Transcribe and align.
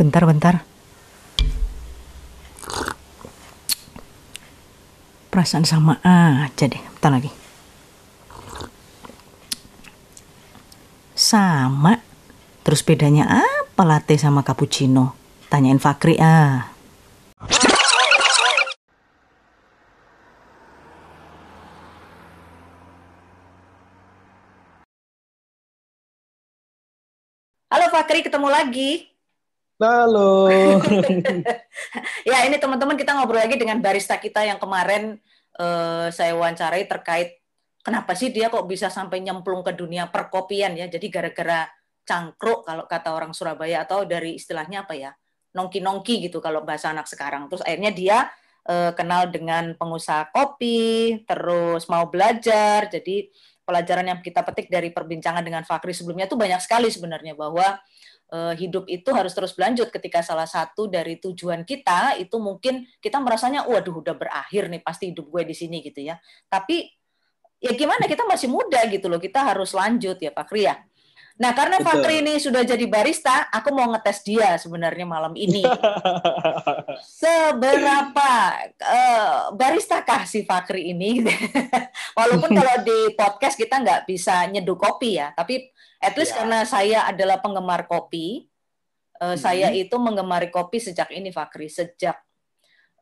Bentar, 0.00 0.24
bentar. 0.24 0.64
Perasaan 5.28 5.68
sama 5.68 6.00
aja 6.00 6.64
deh. 6.64 6.80
Bentar 6.96 7.12
lagi. 7.12 7.28
Sama. 11.12 12.00
Terus 12.64 12.80
bedanya 12.80 13.28
apa 13.28 13.84
latte 13.84 14.16
sama 14.16 14.40
cappuccino? 14.40 15.12
Tanyain 15.52 15.76
Fakri 15.76 16.16
ah. 16.16 16.72
Halo 27.68 27.86
Fakri, 27.92 28.24
ketemu 28.24 28.48
lagi. 28.48 29.10
Halo. 29.80 30.52
ya 32.28 32.44
ini 32.44 32.60
teman-teman 32.60 33.00
kita 33.00 33.16
ngobrol 33.16 33.40
lagi 33.40 33.56
dengan 33.56 33.80
barista 33.80 34.20
kita 34.20 34.44
yang 34.44 34.60
kemarin 34.60 35.16
uh, 35.56 36.12
saya 36.12 36.36
wawancarai 36.36 36.84
terkait 36.84 37.40
kenapa 37.80 38.12
sih 38.12 38.28
dia 38.28 38.52
kok 38.52 38.68
bisa 38.68 38.92
sampai 38.92 39.24
nyemplung 39.24 39.64
ke 39.64 39.72
dunia 39.72 40.12
perkopian 40.12 40.76
ya. 40.76 40.84
Jadi 40.84 41.08
gara-gara 41.08 41.64
cangkruk 42.04 42.68
kalau 42.68 42.84
kata 42.84 43.08
orang 43.16 43.32
Surabaya 43.32 43.88
atau 43.88 44.04
dari 44.04 44.36
istilahnya 44.36 44.84
apa 44.84 44.92
ya 45.00 45.16
nongki-nongki 45.56 46.28
gitu 46.28 46.44
kalau 46.44 46.60
bahasa 46.60 46.92
anak 46.92 47.08
sekarang. 47.08 47.48
Terus 47.48 47.64
akhirnya 47.64 47.92
dia 47.96 48.18
uh, 48.68 48.92
kenal 48.92 49.32
dengan 49.32 49.72
pengusaha 49.80 50.28
kopi, 50.28 51.24
terus 51.24 51.88
mau 51.88 52.04
belajar. 52.12 52.84
Jadi 52.92 53.32
pelajaran 53.64 54.12
yang 54.12 54.20
kita 54.20 54.44
petik 54.44 54.68
dari 54.68 54.92
perbincangan 54.92 55.40
dengan 55.40 55.64
Fakri 55.64 55.96
sebelumnya 55.96 56.28
itu 56.28 56.36
banyak 56.36 56.60
sekali 56.60 56.92
sebenarnya 56.92 57.32
bahwa 57.32 57.80
hidup 58.30 58.86
itu 58.86 59.10
harus 59.10 59.34
terus 59.34 59.50
berlanjut 59.58 59.90
ketika 59.90 60.22
salah 60.22 60.46
satu 60.46 60.86
dari 60.86 61.18
tujuan 61.18 61.66
kita 61.66 62.14
itu 62.22 62.38
mungkin 62.38 62.86
kita 63.02 63.18
merasanya 63.18 63.66
waduh 63.66 63.98
udah 63.98 64.14
berakhir 64.14 64.70
nih 64.70 64.82
pasti 64.86 65.10
hidup 65.10 65.26
gue 65.26 65.42
di 65.50 65.54
sini 65.54 65.82
gitu 65.82 66.06
ya. 66.06 66.14
Tapi 66.46 66.86
ya 67.60 67.74
gimana 67.74 68.06
kita 68.06 68.24
masih 68.24 68.48
muda 68.48 68.86
gitu 68.86 69.10
loh, 69.10 69.18
kita 69.18 69.42
harus 69.42 69.74
lanjut 69.74 70.16
ya 70.22 70.30
Fakri 70.30 70.64
ya. 70.64 70.78
Nah, 71.40 71.56
karena 71.56 71.80
Betul. 71.80 72.04
Fakri 72.04 72.14
ini 72.20 72.36
sudah 72.36 72.60
jadi 72.68 72.84
barista, 72.84 73.48
aku 73.48 73.72
mau 73.72 73.88
ngetes 73.96 74.20
dia 74.28 74.60
sebenarnya 74.60 75.08
malam 75.08 75.32
ini. 75.32 75.64
Seberapa 77.24 78.30
uh, 78.76 79.48
barista 79.56 80.04
kah 80.04 80.28
si 80.28 80.44
Fakri 80.44 80.92
ini? 80.92 81.24
Walaupun 82.20 82.52
kalau 82.52 82.84
di 82.84 83.16
podcast 83.16 83.56
kita 83.56 83.80
nggak 83.80 84.04
bisa 84.04 84.52
nyeduh 84.52 84.76
kopi 84.76 85.16
ya, 85.16 85.32
tapi 85.32 85.72
at 86.00 86.14
least 86.16 86.32
ya. 86.32 86.42
karena 86.42 86.58
saya 86.64 86.98
adalah 87.06 87.38
penggemar 87.44 87.84
kopi, 87.84 88.48
uh, 89.20 89.36
hmm. 89.36 89.38
saya 89.38 89.68
itu 89.70 89.94
menggemari 90.00 90.48
kopi 90.48 90.80
sejak 90.80 91.12
ini 91.12 91.28
Fakri, 91.28 91.68
sejak 91.68 92.16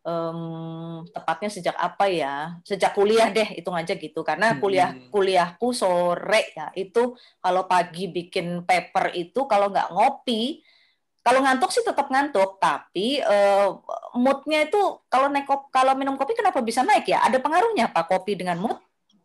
um, 0.02 1.06
tepatnya 1.14 1.50
sejak 1.50 1.76
apa 1.78 2.10
ya? 2.10 2.58
Sejak 2.66 2.92
kuliah 2.92 3.30
deh, 3.30 3.46
hitung 3.54 3.78
aja 3.78 3.94
gitu. 3.94 4.26
Karena 4.26 4.58
kuliah 4.58 4.92
kuliahku 5.14 5.70
sore 5.70 6.50
ya 6.52 6.74
itu 6.74 7.14
kalau 7.38 7.70
pagi 7.70 8.10
bikin 8.10 8.66
paper 8.66 9.14
itu 9.14 9.46
kalau 9.46 9.70
nggak 9.70 9.94
ngopi, 9.94 10.60
kalau 11.22 11.44
ngantuk 11.44 11.70
sih 11.70 11.86
tetap 11.86 12.10
ngantuk, 12.10 12.58
tapi 12.58 13.22
uh, 13.22 13.78
moodnya 14.18 14.66
itu 14.66 14.80
kalau 15.06 15.30
naik 15.30 15.46
kopi, 15.46 15.66
kalau 15.70 15.92
minum 15.94 16.18
kopi 16.18 16.34
kenapa 16.34 16.58
bisa 16.64 16.82
naik 16.82 17.06
ya? 17.06 17.22
Ada 17.22 17.38
pengaruhnya 17.38 17.94
pak 17.94 18.10
kopi 18.10 18.34
dengan 18.34 18.58
mood? 18.58 18.78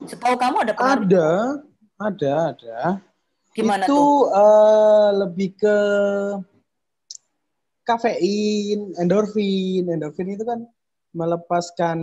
Setahu 0.04 0.36
kamu 0.36 0.68
ada 0.68 0.74
pengaruh? 0.76 1.04
Ada, 1.08 1.30
ada, 1.96 2.34
ada. 2.52 2.80
Gimana 3.54 3.86
itu, 3.86 3.94
tuh? 3.94 4.34
Uh, 4.34 5.09
lebih 5.26 5.54
ke 5.54 5.78
kafein, 7.86 8.98
endorfin. 8.98 9.86
Endorfin 9.94 10.34
itu 10.34 10.42
kan 10.42 10.66
melepaskan 11.14 12.00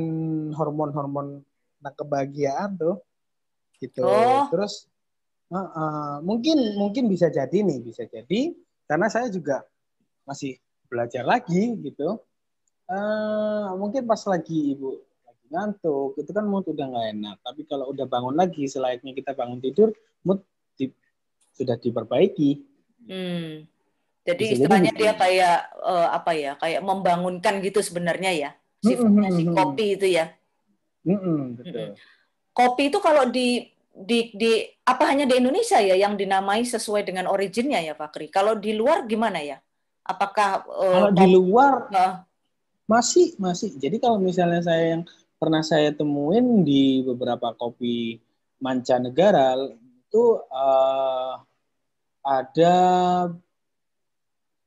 hormon-hormon 0.54 1.42
kebahagiaan 1.82 2.78
tuh. 2.78 3.02
Gitu. 3.82 4.06
Oh. 4.06 4.46
Terus 4.54 4.86
uh, 5.50 5.58
uh, 5.58 6.14
mungkin 6.22 6.78
mungkin 6.78 7.10
bisa 7.10 7.26
jadi 7.28 7.66
nih, 7.66 7.82
bisa 7.82 8.06
jadi 8.06 8.54
karena 8.86 9.10
saya 9.10 9.26
juga 9.30 9.66
masih 10.22 10.54
belajar 10.86 11.26
lagi 11.26 11.74
gitu. 11.82 12.22
Uh, 12.90 13.74
mungkin 13.78 14.02
pas 14.06 14.18
lagi 14.26 14.74
ibu 14.74 14.98
lagi 15.22 15.46
ngantuk 15.46 16.18
itu 16.18 16.30
kan 16.34 16.46
mood 16.46 16.66
udah 16.70 16.86
nggak 16.90 17.06
enak. 17.18 17.36
Tapi 17.42 17.62
kalau 17.66 17.90
udah 17.90 18.06
bangun 18.06 18.38
lagi 18.38 18.66
selayaknya 18.70 19.14
kita 19.14 19.34
bangun 19.34 19.58
tidur, 19.58 19.90
mood 20.22 20.42
sudah 21.60 21.76
diperbaiki. 21.76 22.50
Hmm. 23.04 23.68
Jadi 24.24 24.44
Bisa 24.52 24.54
istilahnya 24.64 24.92
jadi, 24.96 25.00
dia 25.00 25.12
kayak 25.16 25.58
uh, 25.80 26.08
apa 26.16 26.32
ya, 26.36 26.52
kayak 26.56 26.80
membangunkan 26.84 27.60
gitu 27.64 27.80
sebenarnya 27.80 28.32
ya 28.32 28.50
sifatnya 28.80 29.28
mm 29.28 29.36
-hmm. 29.36 29.36
si 29.36 29.42
kopi 29.52 29.86
itu 29.96 30.06
ya. 30.08 30.26
Mm 31.04 31.18
-hmm, 31.18 31.38
betul. 31.56 31.88
Kopi 32.50 32.82
itu 32.92 32.98
kalau 33.00 33.24
di 33.28 33.68
di 33.90 34.32
di 34.32 34.64
apa 34.84 35.12
hanya 35.12 35.28
di 35.28 35.36
Indonesia 35.36 35.78
ya 35.80 35.96
yang 35.96 36.16
dinamai 36.16 36.64
sesuai 36.64 37.04
dengan 37.04 37.28
originnya 37.28 37.80
ya 37.80 37.94
Fakri. 37.96 38.32
Kalau 38.32 38.56
di 38.56 38.72
luar 38.72 39.04
gimana 39.04 39.40
ya? 39.40 39.60
Apakah 40.04 40.64
uh, 40.66 40.92
kalau 40.96 41.12
di 41.12 41.26
luar 41.28 41.72
uh, 41.92 42.14
masih 42.88 43.36
masih. 43.36 43.76
Jadi 43.76 44.00
kalau 44.00 44.18
misalnya 44.18 44.64
saya 44.64 44.98
yang 44.98 45.02
pernah 45.36 45.62
saya 45.64 45.92
temuin 45.92 46.64
di 46.66 47.04
beberapa 47.04 47.52
kopi 47.56 48.18
mancanegara 48.60 49.56
itu 50.10 50.24
uh, 50.52 51.40
ada 52.24 52.76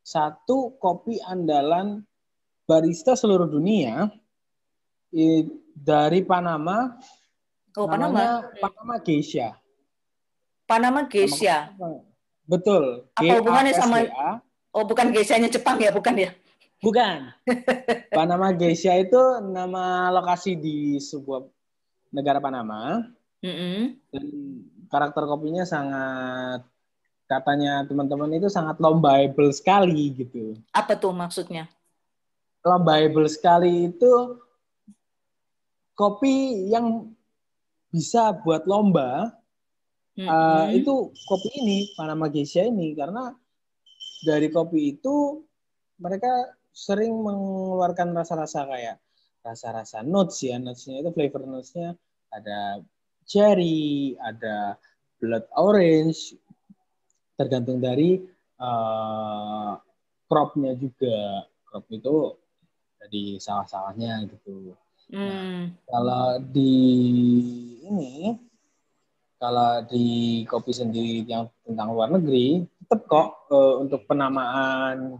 satu 0.03 0.75
kopi 0.77 1.21
andalan 1.23 2.03
barista 2.67 3.15
seluruh 3.15 3.47
dunia 3.47 4.11
dari 5.73 6.21
Panama. 6.25 6.97
Oh, 7.73 7.89
Panama. 7.89 8.45
Panama 8.61 8.95
Geisha. 9.01 9.57
Panama 10.69 11.05
Geisha. 11.05 11.73
Betul. 12.45 13.07
Apa 13.17 13.33
hubungannya 13.39 13.73
sama 13.73 13.97
Oh, 14.73 14.89
bukan 14.89 15.13
Geisha-nya 15.13 15.53
Jepang 15.53 15.77
ya, 15.77 15.93
bukan 15.93 16.17
ya? 16.17 16.33
Bukan. 16.81 17.29
Panama 18.17 18.49
Geisha 18.57 18.97
itu 18.97 19.21
nama 19.45 20.09
lokasi 20.09 20.57
di 20.57 20.97
sebuah 20.97 21.45
negara 22.09 22.41
Panama. 22.41 23.05
Mm 23.45 23.53
-hmm. 23.53 23.79
Dan 24.09 24.25
karakter 24.89 25.29
kopinya 25.29 25.61
sangat 25.61 26.65
katanya 27.27 27.83
teman-teman 27.87 28.31
itu 28.35 28.47
sangat 28.51 28.77
lombable 28.77 29.49
sekali 29.53 30.13
gitu. 30.13 30.59
Apa 30.75 30.99
tuh 30.99 31.15
maksudnya? 31.15 31.69
Lombable 32.63 33.27
sekali 33.27 33.91
itu 33.91 34.39
kopi 35.93 36.67
yang 36.69 37.13
bisa 37.93 38.33
buat 38.41 38.65
lomba 38.65 39.29
mm 40.17 40.25
-hmm. 40.25 40.29
uh, 40.29 40.67
itu 40.73 41.13
kopi 41.29 41.49
ini 41.61 41.79
Panama 41.93 42.25
Geisha 42.25 42.65
ini 42.65 42.97
karena 42.97 43.29
dari 44.25 44.49
kopi 44.49 44.97
itu 44.97 45.45
mereka 46.01 46.57
sering 46.73 47.13
mengeluarkan 47.13 48.17
rasa-rasa 48.17 48.65
kayak 48.65 48.97
rasa-rasa 49.45 50.01
notes 50.01 50.41
ya 50.41 50.57
notesnya 50.57 51.05
itu 51.05 51.09
flavor 51.13 51.45
notesnya 51.45 51.93
ada 52.33 52.81
cherry 53.29 54.17
ada 54.17 54.79
blood 55.21 55.45
orange 55.53 56.33
tergantung 57.43 57.83
dari 57.83 58.23
uh, 58.63 59.75
cropnya 60.31 60.73
juga 60.79 61.45
crop 61.67 61.85
itu 61.91 62.15
dari 63.03 63.37
sawah-sawahnya 63.37 64.23
gitu. 64.31 64.73
Hmm. 65.11 65.27
Nah, 65.29 65.91
kalau 65.91 66.25
di 66.39 66.73
ini 67.83 68.39
kalau 69.37 69.83
di 69.91 70.41
kopi 70.47 70.71
sendiri 70.71 71.27
yang 71.27 71.51
tentang 71.67 71.91
luar 71.91 72.07
negeri 72.15 72.63
tetap 72.79 73.03
kok 73.11 73.51
uh, 73.51 73.83
untuk 73.83 74.07
penamaan 74.07 75.19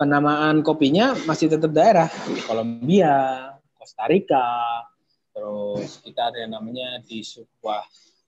penamaan 0.00 0.64
kopinya 0.64 1.12
masih 1.28 1.52
tetap 1.52 1.70
daerah 1.70 2.08
Kolombia, 2.48 3.52
Costa 3.78 4.08
Rica, 4.10 4.82
terus 5.30 6.00
kita 6.02 6.32
ada 6.32 6.42
yang 6.42 6.56
namanya 6.56 6.98
di 7.04 7.22
sebuah 7.22 7.84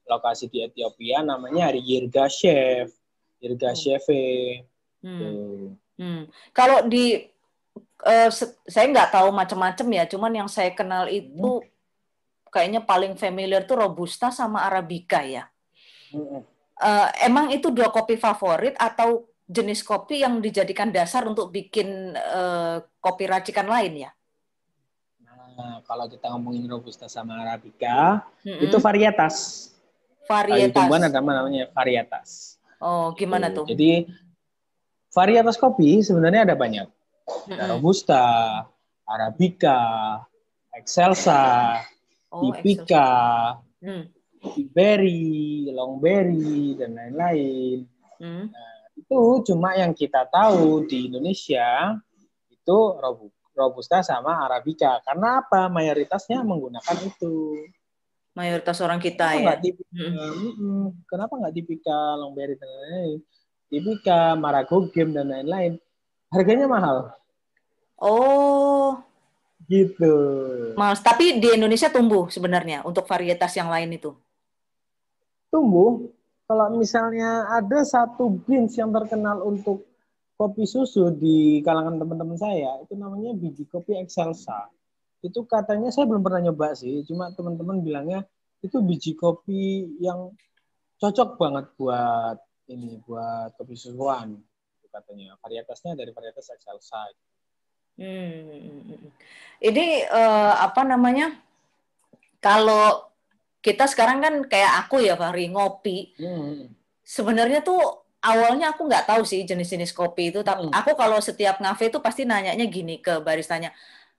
lokasi 0.07 0.47
di 0.47 0.63
Ethiopia 0.63 1.27
namanya 1.27 1.75
Yirga 1.75 2.31
Chef, 2.31 2.95
Yirga 3.41 3.73
hmm. 3.73 4.65
Hmm. 5.05 5.65
Hmm. 5.97 6.23
Kalau 6.53 6.85
di 6.89 7.25
uh, 8.05 8.31
saya 8.67 8.87
nggak 8.89 9.13
tahu 9.13 9.29
macam-macam 9.33 9.87
ya, 9.93 10.05
cuman 10.09 10.33
yang 10.45 10.49
saya 10.49 10.73
kenal 10.73 11.09
itu 11.09 11.61
hmm. 11.61 11.69
kayaknya 12.49 12.81
paling 12.85 13.15
familiar 13.17 13.65
tuh 13.65 13.81
robusta 13.81 14.33
sama 14.33 14.65
arabica 14.65 15.21
ya. 15.25 15.49
Hmm. 16.13 16.45
Uh, 16.77 17.09
emang 17.25 17.49
itu 17.53 17.73
dua 17.73 17.89
kopi 17.89 18.21
favorit 18.21 18.77
atau 18.77 19.25
jenis 19.49 19.81
kopi 19.81 20.21
yang 20.21 20.43
dijadikan 20.45 20.93
dasar 20.93 21.25
untuk 21.25 21.49
bikin 21.49 22.13
uh, 22.13 22.85
kopi 23.01 23.25
racikan 23.25 23.65
lain 23.65 24.09
ya? 24.09 24.11
Nah, 25.57 25.81
kalau 25.89 26.05
kita 26.05 26.29
ngomongin 26.37 26.69
robusta 26.69 27.09
sama 27.09 27.41
arabica, 27.41 28.29
hmm. 28.45 28.61
itu 28.61 28.77
varietas 28.77 29.71
Varietas. 30.27 30.75
Tumbuhan 30.75 31.07
ada 31.07 31.23
namanya 31.23 31.71
varietas. 31.71 32.56
Oh, 32.81 33.13
gimana 33.17 33.49
tuh? 33.53 33.65
Jadi 33.65 34.09
varietas 35.15 35.57
kopi 35.57 36.05
sebenarnya 36.05 36.53
ada 36.53 36.57
banyak. 36.57 36.89
Ada 37.49 37.75
Robusta, 37.75 38.25
Arabica, 39.09 39.81
Excelsa, 40.77 41.81
oh, 42.31 42.53
Tipika. 42.53 43.57
Berry, 44.71 45.67
Longberry, 45.75 46.79
dan 46.79 46.95
lain-lain. 46.95 47.83
Hmm. 48.23 48.47
Nah, 48.47 48.75
itu 48.95 49.21
cuma 49.51 49.75
yang 49.75 49.91
kita 49.91 50.29
tahu 50.31 50.87
di 50.87 51.11
Indonesia 51.11 51.99
itu 52.47 52.77
Robusta 53.57 54.07
sama 54.07 54.47
Arabica. 54.47 55.03
Karena 55.03 55.43
apa? 55.43 55.67
Mayoritasnya 55.67 56.47
menggunakan 56.47 56.99
itu. 57.03 57.67
Mayoritas 58.37 58.77
orang 58.85 59.01
kita 59.01 59.33
kenapa 59.33 59.57
ya. 59.57 59.65
Tipika, 59.65 59.97
hmm. 59.97 60.87
Kenapa 61.09 61.33
nggak 61.41 61.55
Tipika, 61.57 61.99
Longberry 62.21 62.55
dan 62.61 62.69
lain-lain? 62.69 63.19
Tipika, 63.73 64.21
Marago 64.37 64.93
Game 64.93 65.17
dan 65.17 65.33
lain-lain. 65.33 65.81
Harganya 66.29 66.69
mahal. 66.69 67.17
Oh. 67.97 69.01
Gitu. 69.65 70.13
Mas, 70.77 71.01
tapi 71.01 71.41
di 71.41 71.57
Indonesia 71.57 71.89
tumbuh 71.89 72.29
sebenarnya 72.29 72.85
untuk 72.85 73.09
varietas 73.09 73.57
yang 73.57 73.73
lain 73.73 73.97
itu. 73.97 74.13
Tumbuh. 75.49 76.05
Kalau 76.47 76.77
misalnya 76.79 77.49
ada 77.51 77.83
satu 77.83 78.31
beans 78.45 78.77
yang 78.79 78.93
terkenal 78.95 79.43
untuk 79.43 79.83
kopi 80.37 80.69
susu 80.69 81.09
di 81.11 81.65
kalangan 81.65 81.99
teman-teman 81.99 82.39
saya, 82.39 82.85
itu 82.85 82.95
namanya 82.95 83.33
biji 83.33 83.65
kopi 83.67 83.97
Excelsa. 83.99 84.69
Itu 85.27 85.45
katanya 85.45 85.91
saya 85.91 86.07
belum 86.07 86.23
pernah 86.23 86.47
nyoba 86.51 86.79
sih, 86.79 87.03
cuma 87.03 87.35
teman-teman 87.35 87.83
bilangnya 87.83 88.23
itu 88.63 88.79
biji 88.81 89.19
kopi 89.19 89.99
yang 90.01 90.33
cocok 90.97 91.37
banget 91.37 91.67
buat 91.77 92.39
ini 92.73 92.99
buat 93.05 93.55
kopi 93.55 93.77
susuan 93.79 94.39
itu 94.81 94.87
katanya 94.91 95.37
varietasnya 95.43 95.93
dari 95.95 96.11
varietas 96.11 96.51
Excelsa. 96.51 97.11
Hmm. 97.97 99.09
Ini 99.61 99.87
uh, 100.13 100.55
apa 100.61 100.85
namanya? 100.85 101.33
Kalau 102.45 103.09
kita 103.65 103.89
sekarang 103.89 104.23
kan 104.23 104.35
kayak 104.47 104.87
aku 104.87 105.03
ya, 105.03 105.17
Fahri 105.17 105.49
ngopi. 105.51 106.13
Hmm. 106.21 106.71
Sebenarnya 107.03 107.65
tuh 107.65 107.81
awalnya 108.21 108.77
aku 108.77 108.85
nggak 108.87 109.09
tahu 109.09 109.23
sih 109.25 109.43
jenis-jenis 109.49 109.97
kopi 109.97 110.31
itu. 110.31 110.45
Tapi 110.45 110.69
hmm. 110.69 110.77
aku 110.77 110.93
kalau 110.95 111.19
setiap 111.19 111.59
ngafe 111.59 111.89
itu 111.89 111.99
pasti 112.05 112.29
nanyanya 112.29 112.69
gini 112.69 113.01
ke 113.01 113.19
baristanya. 113.25 113.73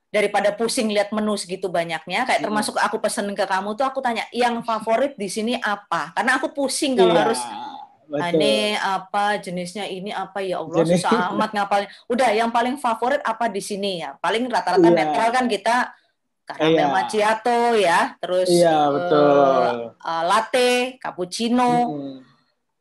Daripada 0.07 0.55
pusing 0.55 0.87
lihat 0.87 1.11
menu 1.11 1.35
segitu 1.35 1.67
banyaknya, 1.67 2.23
kayak 2.23 2.39
hmm. 2.39 2.47
termasuk 2.47 2.79
aku 2.79 3.03
pesen 3.03 3.27
ke 3.35 3.43
kamu 3.43 3.75
tuh 3.75 3.83
aku 3.83 3.99
tanya, 3.99 4.23
yang 4.31 4.63
favorit 4.63 5.19
di 5.19 5.27
sini 5.27 5.59
apa? 5.59 6.15
Karena 6.15 6.39
aku 6.39 6.55
pusing 6.55 6.95
kalau 6.95 7.11
yeah. 7.11 7.21
harus 7.27 7.41
Betul. 8.07 8.39
Ini 8.39 8.79
apa 8.79 9.35
jenisnya 9.35 9.83
ini 9.83 10.15
apa 10.15 10.39
ya 10.39 10.63
Allah 10.63 10.79
Jenis. 10.87 11.03
susah 11.03 11.35
amat 11.35 11.51
ngapalnya. 11.51 11.91
Udah 12.07 12.31
yang 12.31 12.55
paling 12.55 12.79
favorit 12.79 13.19
apa 13.19 13.51
di 13.51 13.59
sini 13.59 13.99
ya? 13.99 14.15
Paling 14.15 14.47
rata-rata 14.47 14.87
yeah. 14.87 14.95
netral 14.95 15.29
kan 15.35 15.45
kita 15.51 15.91
karamel 16.47 16.79
yeah. 16.79 16.87
macchiato 16.87 17.59
ya, 17.75 17.99
terus 18.23 18.47
yeah, 18.47 18.87
betul. 18.87 19.91
Uh, 19.99 20.23
latte, 20.23 20.95
cappuccino. 21.03 21.67
Mm 21.67 22.23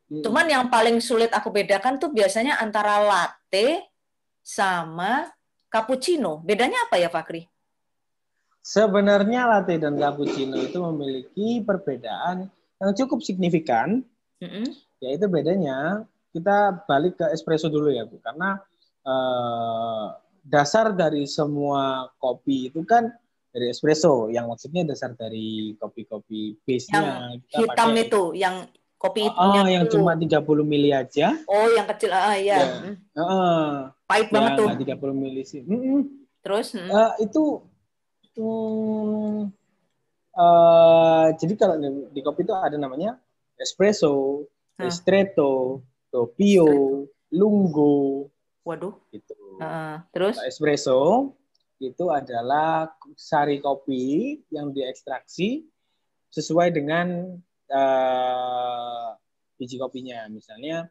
-hmm. 0.07 0.23
Cuman 0.23 0.47
yang 0.47 0.71
paling 0.71 1.03
sulit 1.03 1.27
aku 1.35 1.51
bedakan 1.51 1.99
tuh 1.99 2.15
biasanya 2.15 2.63
antara 2.63 3.03
latte 3.03 3.83
sama 4.39 5.27
cappuccino. 5.77 6.41
Bedanya 6.41 6.89
apa 6.89 6.97
ya, 6.97 7.13
Fakri? 7.13 7.45
Sebenarnya 8.65 9.45
latte 9.45 9.77
dan 9.77 9.95
cappuccino 9.95 10.57
itu 10.57 10.81
memiliki 10.81 11.61
perbedaan 11.61 12.49
yang 12.81 12.91
cukup 12.97 13.21
signifikan. 13.21 14.01
Mm 14.41 14.49
-hmm 14.49 14.87
ya 15.01 15.09
itu 15.13 15.25
bedanya 15.29 15.77
kita 16.33 16.85
balik 16.85 17.17
ke 17.17 17.25
espresso 17.33 17.69
dulu 17.69 17.93
ya 17.93 18.05
Bu 18.05 18.17
karena 18.21 18.61
eh, 19.05 20.05
dasar 20.47 20.93
dari 20.93 21.29
semua 21.29 22.09
kopi 22.17 22.71
itu 22.73 22.81
kan 22.85 23.09
dari 23.53 23.73
espresso 23.73 24.29
yang 24.29 24.49
maksudnya 24.49 24.85
dasar 24.85 25.17
dari 25.17 25.73
kopi-kopi 25.77 26.61
base-nya 26.61 27.01
yang 27.01 27.17
hitam 27.49 27.89
pakai, 27.93 28.05
itu 28.05 28.23
yang 28.37 28.55
kopi 28.97 29.21
itu 29.29 29.37
oh, 29.37 29.65
yang 29.65 29.85
itu. 29.85 29.97
cuma 29.97 30.13
30 30.13 30.45
mili 30.65 30.93
aja 30.93 31.37
oh 31.45 31.67
yang 31.73 31.85
kecil 31.89 32.11
ah 32.13 32.37
iya 32.37 32.57
ya. 32.57 32.65
Uh, 33.17 33.21
uh, 33.21 33.71
pahit 34.07 34.31
banget 34.31 34.51
tuh 34.55 34.67
30 34.71 35.11
mili 35.13 35.43
sih 35.43 35.61
mm 35.61 35.77
-mm. 35.77 36.01
terus 36.41 36.73
hmm. 36.73 36.89
uh, 36.89 37.13
itu 37.19 37.43
um, 38.39 39.51
uh, 40.33 41.27
jadi 41.35 41.53
kalau 41.59 41.75
di, 41.77 41.89
di 42.15 42.21
kopi 42.23 42.47
itu 42.47 42.55
ada 42.55 42.79
namanya 42.79 43.19
espresso 43.59 44.47
Ristretto, 44.77 45.81
Topio, 46.13 47.09
Lungo. 47.33 48.29
Waduh. 48.61 48.93
Gitu. 49.09 49.33
Uh, 49.57 49.97
terus? 50.13 50.37
Espresso 50.45 51.33
itu 51.81 52.05
adalah 52.13 52.93
sari 53.17 53.57
kopi 53.57 54.37
yang 54.53 54.69
diekstraksi 54.69 55.65
sesuai 56.29 56.69
dengan 56.77 57.41
uh, 57.73 59.17
biji 59.57 59.81
kopinya. 59.81 60.29
Misalnya 60.29 60.85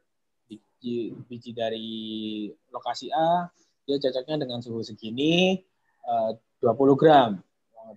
biji, 0.87 1.19
biji 1.27 1.51
dari 1.51 1.91
lokasi 2.71 3.11
A 3.11 3.51
dia 3.87 3.99
cocoknya 3.99 4.47
dengan 4.47 4.63
suhu 4.63 4.83
segini 4.87 5.59
uh, 6.07 6.35
20 6.63 6.95
gram. 6.99 7.39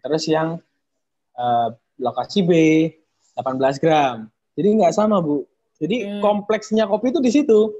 Terus 0.01 0.25
yang 0.29 0.57
uh, 1.37 1.69
lokasi 2.01 2.45
B 2.45 2.53
18 3.37 3.81
gram. 3.81 4.29
Jadi 4.57 4.67
nggak 4.81 4.93
sama 4.93 5.21
bu. 5.21 5.45
Jadi 5.77 6.05
hmm. 6.05 6.21
kompleksnya 6.21 6.89
kopi 6.89 7.13
itu 7.13 7.21
di 7.21 7.31
situ. 7.33 7.73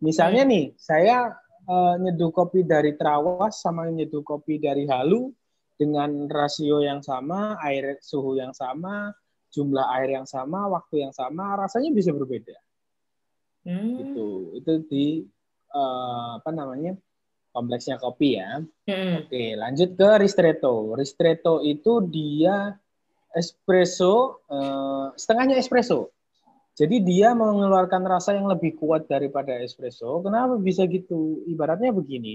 Misalnya 0.00 0.44
hmm. 0.44 0.50
nih, 0.52 0.64
saya 0.76 1.32
uh, 1.68 1.94
nyeduh 2.00 2.32
kopi 2.32 2.64
dari 2.64 2.96
Trawas 2.96 3.64
sama 3.64 3.88
nyeduh 3.88 4.20
kopi 4.20 4.60
dari 4.60 4.84
Halu 4.84 5.32
dengan 5.80 6.28
rasio 6.28 6.84
yang 6.84 7.00
sama, 7.00 7.56
air 7.64 7.96
suhu 8.04 8.36
yang 8.36 8.52
sama, 8.52 9.14
jumlah 9.54 9.88
air 9.96 10.20
yang 10.20 10.28
sama, 10.28 10.68
waktu 10.68 11.08
yang 11.08 11.14
sama, 11.16 11.56
rasanya 11.56 11.94
bisa 11.96 12.12
berbeda. 12.12 12.63
Hmm. 13.64 13.96
Itu 14.00 14.26
itu 14.60 14.72
di 14.86 15.06
uh, 15.72 16.38
apa 16.38 16.50
namanya 16.52 16.94
kompleksnya 17.50 17.96
kopi 17.96 18.38
ya. 18.38 18.60
Hmm. 18.86 19.24
Oke, 19.24 19.56
lanjut 19.56 19.96
ke 19.96 20.08
ristretto. 20.20 20.94
Ristretto 20.94 21.64
itu 21.64 22.04
dia 22.06 22.76
espresso 23.34 24.44
uh, 24.46 25.10
setengahnya 25.16 25.58
espresso. 25.58 26.14
Jadi 26.74 27.06
dia 27.06 27.38
mengeluarkan 27.38 28.02
rasa 28.02 28.34
yang 28.34 28.50
lebih 28.50 28.74
kuat 28.74 29.06
daripada 29.06 29.54
espresso. 29.62 30.18
Kenapa 30.26 30.58
bisa 30.58 30.82
gitu? 30.90 31.46
Ibaratnya 31.46 31.94
begini. 31.94 32.34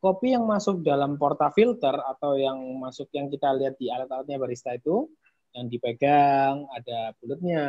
Kopi 0.00 0.32
yang 0.32 0.48
masuk 0.48 0.80
dalam 0.80 1.20
portafilter 1.20 1.92
atau 1.92 2.36
yang 2.36 2.56
masuk 2.80 3.08
yang 3.12 3.28
kita 3.28 3.52
lihat 3.56 3.76
di 3.76 3.92
alat-alatnya 3.92 4.36
barista 4.40 4.72
itu 4.72 5.08
yang 5.54 5.68
dipegang, 5.68 6.64
ada 6.72 7.12
bulatnya, 7.20 7.64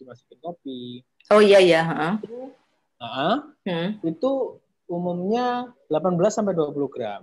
dimasukin 0.00 0.40
kopi. 0.40 1.04
Oh 1.28 1.44
iya 1.44 1.60
iya, 1.60 1.82
uh 1.84 3.38
hmm. 3.68 4.00
Itu 4.02 4.62
umumnya 4.88 5.70
18 5.92 6.16
sampai 6.32 6.56
20 6.56 6.94
gram. 6.94 7.22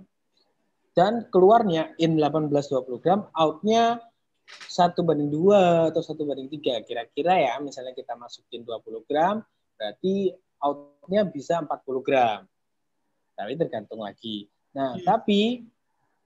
Dan 0.94 1.26
keluarnya 1.30 1.94
in 1.98 2.18
18 2.18 2.50
20 2.50 3.02
gram, 3.02 3.26
outnya 3.34 4.02
satu 4.48 5.04
banding 5.04 5.28
dua 5.28 5.92
atau 5.92 6.00
satu 6.00 6.24
banding 6.24 6.48
tiga 6.48 6.80
kira-kira 6.80 7.36
ya 7.36 7.54
misalnya 7.60 7.92
kita 7.92 8.16
masukin 8.16 8.64
20 8.64 9.04
gram 9.04 9.44
berarti 9.76 10.32
outnya 10.64 11.28
bisa 11.28 11.60
40 11.60 12.06
gram 12.06 12.40
tapi 13.36 13.52
tergantung 13.60 14.00
lagi 14.00 14.48
nah 14.72 14.96
hmm. 14.96 15.04
tapi 15.04 15.68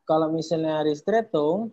kalau 0.06 0.30
misalnya 0.30 0.86
ristretto 0.86 1.70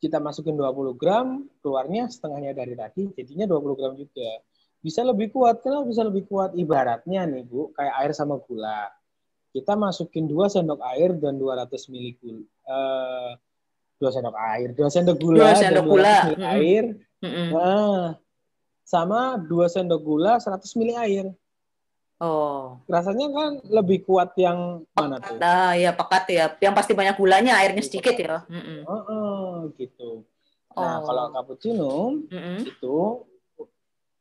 kita 0.00 0.20
masukin 0.20 0.56
20 0.56 1.00
gram 1.00 1.48
keluarnya 1.64 2.08
setengahnya 2.08 2.52
dari 2.56 2.76
tadi 2.76 3.08
jadinya 3.16 3.48
20 3.48 3.78
gram 3.80 3.92
juga 3.96 4.30
bisa 4.80 5.04
lebih 5.04 5.28
kuat 5.32 5.60
kenapa 5.60 5.84
bisa 5.88 6.02
lebih 6.04 6.24
kuat 6.24 6.56
ibaratnya 6.56 7.28
nih 7.28 7.44
bu 7.44 7.72
kayak 7.76 7.94
air 8.00 8.12
sama 8.16 8.40
gula 8.40 8.88
kita 9.52 9.76
masukin 9.76 10.24
2 10.24 10.48
sendok 10.48 10.80
air 10.94 11.10
dan 11.18 11.36
200 11.36 11.68
ml 11.68 12.06
gula, 12.22 12.42
uh, 12.70 13.30
dua 14.00 14.10
sendok 14.16 14.36
air, 14.56 14.68
dua 14.72 14.88
sendok 14.88 15.18
gula, 15.20 15.44
dua 15.44 15.52
sendok 15.60 15.84
gula, 15.84 16.16
ml 16.32 16.44
air, 16.56 16.84
mm 17.20 17.28
-hmm. 17.28 17.48
nah, 17.52 18.06
sama 18.80 19.36
dua 19.36 19.68
sendok 19.68 20.00
gula, 20.00 20.40
100 20.40 20.64
ml 20.80 20.90
air. 21.04 21.26
Oh. 22.20 22.80
Rasanya 22.84 23.32
kan 23.32 23.50
lebih 23.64 24.04
kuat 24.04 24.36
yang 24.40 24.84
mana 24.92 25.20
tuh? 25.20 25.40
Nah, 25.40 25.72
ya 25.72 25.92
pekat 25.96 26.24
ya. 26.28 26.44
Yang 26.60 26.74
pasti 26.76 26.92
banyak 26.92 27.16
gulanya, 27.16 27.56
airnya 27.60 27.80
sedikit 27.80 28.12
ya. 28.12 28.44
Mm 28.44 28.60
-mm. 28.60 28.80
Oh, 28.84 29.02
oh, 29.08 29.52
gitu. 29.80 30.24
Nah, 30.76 31.00
oh. 31.00 31.08
kalau 31.08 31.24
cappuccino 31.32 31.92
mm 32.28 32.40
-mm. 32.40 32.56
itu 32.68 32.96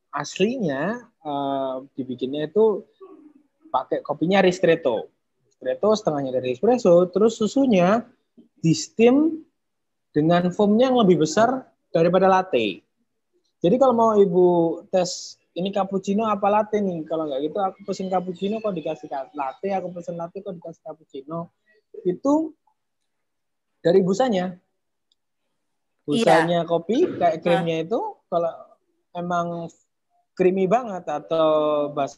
aslinya 0.10 1.10
uh, 1.22 1.86
dibikinnya 1.94 2.50
itu 2.50 2.86
pakai 3.70 4.02
kopinya 4.02 4.42
ristretto. 4.42 5.10
Ristretto 5.46 5.90
setengahnya 5.94 6.42
dari 6.42 6.58
espresso, 6.58 7.06
terus 7.14 7.38
susunya 7.38 8.06
di 8.60 8.74
steam 8.74 9.46
dengan 10.10 10.50
foamnya 10.50 10.90
yang 10.90 11.00
lebih 11.00 11.22
besar 11.22 11.70
daripada 11.94 12.26
latte. 12.26 12.82
Jadi 13.60 13.76
kalau 13.76 13.94
mau 13.94 14.12
ibu 14.16 14.82
tes 14.88 15.40
ini 15.60 15.70
cappuccino 15.76 16.24
apa 16.30 16.48
latte 16.48 16.80
nih 16.80 17.04
kalau 17.04 17.28
nggak 17.28 17.42
gitu 17.50 17.58
aku 17.60 17.78
pesen 17.84 18.08
cappuccino 18.08 18.64
kok 18.64 18.72
dikasih 18.72 19.10
latte 19.36 19.68
aku 19.76 19.88
pesen 19.92 20.16
latte 20.16 20.40
kok 20.40 20.56
dikasih 20.56 20.82
cappuccino 20.86 21.52
itu 22.08 22.56
dari 23.84 24.00
busanya 24.00 24.56
busanya 26.08 26.64
iya. 26.64 26.70
kopi 26.70 26.98
kayak 27.20 27.44
krimnya 27.44 27.84
itu 27.84 28.00
kalau 28.32 28.54
emang 29.18 29.68
creamy 30.40 30.72
banget 30.72 31.04
atau 31.04 31.92
bas 31.92 32.16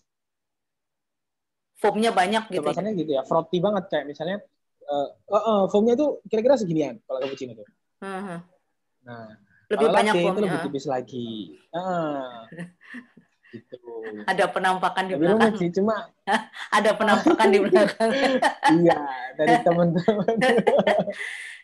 foamnya 1.82 2.14
banyak 2.14 2.54
gitu. 2.54 2.62
Bahasanya 2.62 2.94
gitu 2.94 3.18
ya, 3.18 3.26
frothy 3.26 3.58
banget 3.58 3.90
kayak 3.90 4.06
misalnya 4.06 4.38
uh, 4.86 5.10
uh, 5.34 5.36
uh, 5.42 5.62
foamnya 5.74 5.98
itu 5.98 6.22
kira-kira 6.30 6.62
seginian 6.62 7.02
kalau 7.10 7.18
cappuccino 7.26 7.58
itu. 7.58 7.66
Uh-huh. 8.06 8.40
Nah, 9.02 9.28
lebih 9.74 9.88
banyak 9.90 10.14
foamnya. 10.14 10.30
itu 10.30 10.42
lebih 10.46 10.60
tipis 10.70 10.86
lagi. 10.86 11.58
Uh, 11.74 12.46
gitu. 13.58 13.82
Ada 14.30 14.46
penampakan 14.54 15.10
di 15.10 15.16
belakang. 15.18 15.54
sih, 15.58 15.70
cuma 15.74 16.14
ada 16.78 16.92
penampakan 16.94 17.48
di 17.50 17.60
belakang. 17.66 18.10
iya, 18.78 18.98
dari 19.36 19.56
teman-teman. 19.66 20.34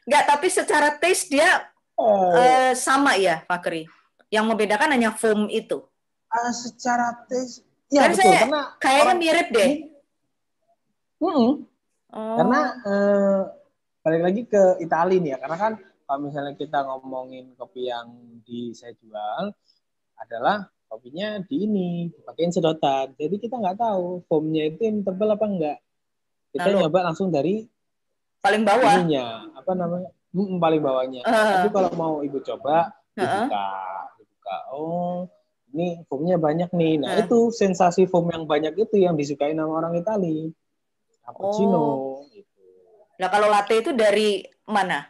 Enggak, 0.10 0.24
tapi 0.26 0.48
secara 0.50 0.98
taste 0.98 1.30
dia 1.30 1.70
uh, 2.02 2.34
uh, 2.34 2.72
sama 2.74 3.16
ya, 3.22 3.46
Fakri. 3.46 3.86
Yang 4.28 4.46
membedakan 4.50 4.92
hanya 4.98 5.14
foam 5.16 5.48
itu. 5.48 5.86
Uh, 6.28 6.52
secara 6.52 7.24
taste, 7.32 7.64
ya 7.88 8.12
betul. 8.12 8.28
Saya, 8.28 8.44
karena 8.44 8.62
kayaknya 8.84 9.16
mirip 9.16 9.48
deh. 9.48 9.72
Hmm. 11.24 11.64
Oh. 12.12 12.36
Karena 12.36 12.62
uh, 12.84 13.42
balik 14.04 14.22
lagi 14.28 14.42
ke 14.44 14.64
Italia 14.84 15.24
nih 15.24 15.32
ya, 15.32 15.38
karena 15.40 15.56
kan 15.56 15.74
kalau 15.80 16.20
misalnya 16.28 16.54
kita 16.60 16.84
ngomongin 16.84 17.56
kopi 17.56 17.88
yang 17.88 18.12
di 18.44 18.76
saya 18.76 18.92
jual 19.00 19.56
adalah 20.20 20.68
kopinya 20.92 21.40
di 21.48 21.64
ini 21.64 22.12
dipakein 22.12 22.52
sedotan. 22.52 23.16
Jadi 23.16 23.48
kita 23.48 23.56
nggak 23.56 23.80
tahu 23.80 24.24
foamnya 24.28 24.68
itu 24.68 24.84
yang 24.84 25.08
tebal 25.08 25.32
apa 25.32 25.46
enggak. 25.48 25.80
Kita 26.52 26.68
Lalu, 26.68 26.80
nyoba 26.84 27.00
langsung 27.08 27.32
dari 27.32 27.64
paling 28.44 28.68
bawah. 28.68 29.00
Ininya, 29.00 29.48
apa 29.56 29.72
namanya? 29.76 30.10
Paling 30.36 30.82
bawahnya. 30.84 31.22
Uh. 31.24 31.64
Tapi 31.64 31.70
kalau 31.72 31.92
mau 31.96 32.14
ibu 32.20 32.40
coba 32.44 32.92
dibuka, 33.16 33.64
uh. 33.64 34.04
dibuka. 34.20 34.56
Oh, 34.76 35.28
ini 35.74 36.04
foamnya 36.08 36.38
banyak 36.40 36.70
nih. 36.72 36.94
Nah 37.02 37.12
uh. 37.18 37.22
itu 37.26 37.52
sensasi 37.52 38.08
foam 38.08 38.32
yang 38.32 38.48
banyak 38.48 38.74
itu 38.78 38.96
yang 39.00 39.18
disukai 39.20 39.52
sama 39.52 39.84
orang 39.84 40.00
Italia 40.00 40.52
cappuccino 41.28 41.76
oh. 41.76 42.24
gitu. 42.32 42.64
Nah, 43.20 43.28
kalau 43.28 43.52
latte 43.52 43.76
itu 43.84 43.92
dari 43.92 44.48
mana? 44.64 45.04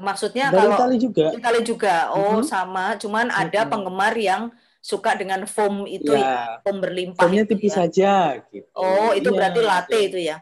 Maksudnya 0.00 0.48
dari 0.48 0.64
kalau 0.64 0.76
Itali 0.80 0.96
juga. 0.96 1.26
Itali 1.36 1.60
juga. 1.60 1.96
Oh, 2.16 2.40
mm 2.40 2.40
-hmm. 2.40 2.48
sama, 2.48 2.86
cuman 2.96 3.28
mm 3.28 3.34
-hmm. 3.36 3.42
ada 3.44 3.60
penggemar 3.68 4.14
yang 4.16 4.48
suka 4.80 5.12
dengan 5.12 5.44
foam 5.44 5.84
itu 5.84 6.16
ya, 6.16 6.64
foam 6.64 6.80
berlimpah. 6.80 7.20
Foamnya 7.20 7.44
tipis 7.44 7.76
ya. 7.76 7.84
saja 7.84 8.12
gitu. 8.48 8.64
Oh, 8.72 9.12
itu 9.12 9.28
iya, 9.28 9.36
berarti 9.36 9.60
latte 9.60 9.98
gitu. 10.00 10.08
itu 10.08 10.18
ya. 10.32 10.36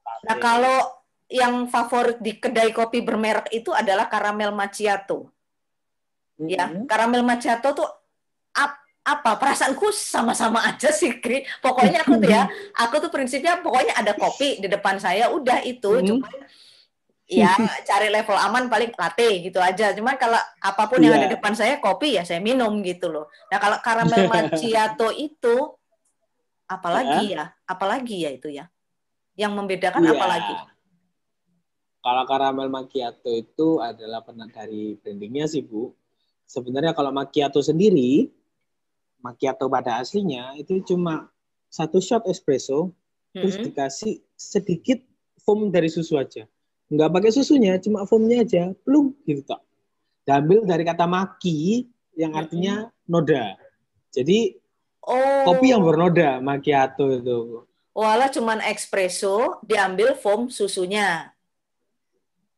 Latte. 0.00 0.24
Nah, 0.24 0.36
kalau 0.40 0.78
yang 1.28 1.68
favorit 1.68 2.16
di 2.24 2.40
kedai 2.40 2.72
kopi 2.72 3.04
bermerek 3.04 3.52
itu 3.52 3.76
adalah 3.76 4.08
karamel 4.08 4.56
macchiato. 4.56 5.28
Ya, 6.48 6.70
karamel 6.90 7.22
macchiato 7.22 7.70
tuh 7.76 7.88
up 8.56 8.72
apa 9.02 9.34
perasaanku 9.34 9.90
sama-sama 9.90 10.62
aja 10.62 10.94
sih 10.94 11.18
Kri. 11.18 11.42
Pokoknya 11.58 12.06
aku 12.06 12.22
tuh 12.22 12.30
ya, 12.30 12.46
aku 12.78 13.02
tuh 13.02 13.10
prinsipnya 13.10 13.58
pokoknya 13.58 13.98
ada 13.98 14.14
kopi 14.14 14.62
di 14.62 14.70
depan 14.70 15.02
saya 15.02 15.26
udah 15.34 15.58
itu 15.66 15.90
hmm. 15.98 16.06
cuma 16.06 16.30
ya 17.26 17.50
cari 17.88 18.12
level 18.14 18.38
aman 18.38 18.70
paling 18.70 18.94
latte 18.94 19.42
gitu 19.42 19.58
aja. 19.58 19.90
Cuman 19.90 20.14
kalau 20.14 20.38
apa 20.38 20.82
pun 20.86 21.02
yang 21.02 21.18
yeah. 21.18 21.26
ada 21.26 21.26
di 21.26 21.34
depan 21.34 21.54
saya 21.58 21.82
kopi 21.82 22.14
ya 22.14 22.22
saya 22.22 22.38
minum 22.38 22.78
gitu 22.86 23.10
loh. 23.10 23.26
Nah, 23.50 23.58
kalau 23.58 23.82
karamel 23.82 24.22
macchiato 24.32 25.10
itu 25.10 25.74
apalagi 26.70 27.34
yeah. 27.34 27.50
ya? 27.50 27.66
Apalagi 27.66 28.16
ya 28.22 28.30
itu 28.30 28.48
ya? 28.54 28.70
Yang 29.34 29.52
membedakan 29.58 30.02
yeah. 30.06 30.14
apalagi? 30.14 30.54
Kalau 32.02 32.22
karamel 32.26 32.70
macchiato 32.70 33.30
itu 33.34 33.82
adalah 33.82 34.22
dari 34.54 34.94
brandingnya 34.98 35.50
sih 35.50 35.66
Bu. 35.66 35.90
Sebenarnya 36.52 36.92
kalau 36.92 37.08
macchiato 37.16 37.64
sendiri 37.64 38.28
macchiato 39.22 39.70
pada 39.70 40.02
aslinya 40.02 40.58
itu 40.58 40.82
cuma 40.82 41.30
satu 41.70 42.02
shot 42.02 42.26
espresso 42.26 42.90
mm-hmm. 42.90 43.38
terus 43.38 43.56
dikasih 43.62 44.14
sedikit 44.34 44.98
foam 45.40 45.70
dari 45.70 45.88
susu 45.88 46.18
aja 46.18 46.44
nggak 46.92 47.08
pakai 47.08 47.30
susunya 47.32 47.78
cuma 47.80 48.04
foamnya 48.04 48.44
aja 48.44 48.62
belum 48.84 49.16
gitu 49.24 49.46
tak 49.46 49.62
diambil 50.28 50.66
dari 50.68 50.84
kata 50.84 51.06
maki 51.08 51.88
yang 52.18 52.36
artinya 52.36 52.90
mm-hmm. 52.90 53.08
noda 53.08 53.56
jadi 54.12 54.58
oh. 55.06 55.48
kopi 55.48 55.72
yang 55.72 55.86
bernoda 55.86 56.42
macchiato 56.42 57.08
itu 57.08 57.64
Walah 57.92 58.32
cuman 58.32 58.64
espresso 58.64 59.60
diambil 59.68 60.16
foam 60.16 60.48
susunya. 60.48 61.31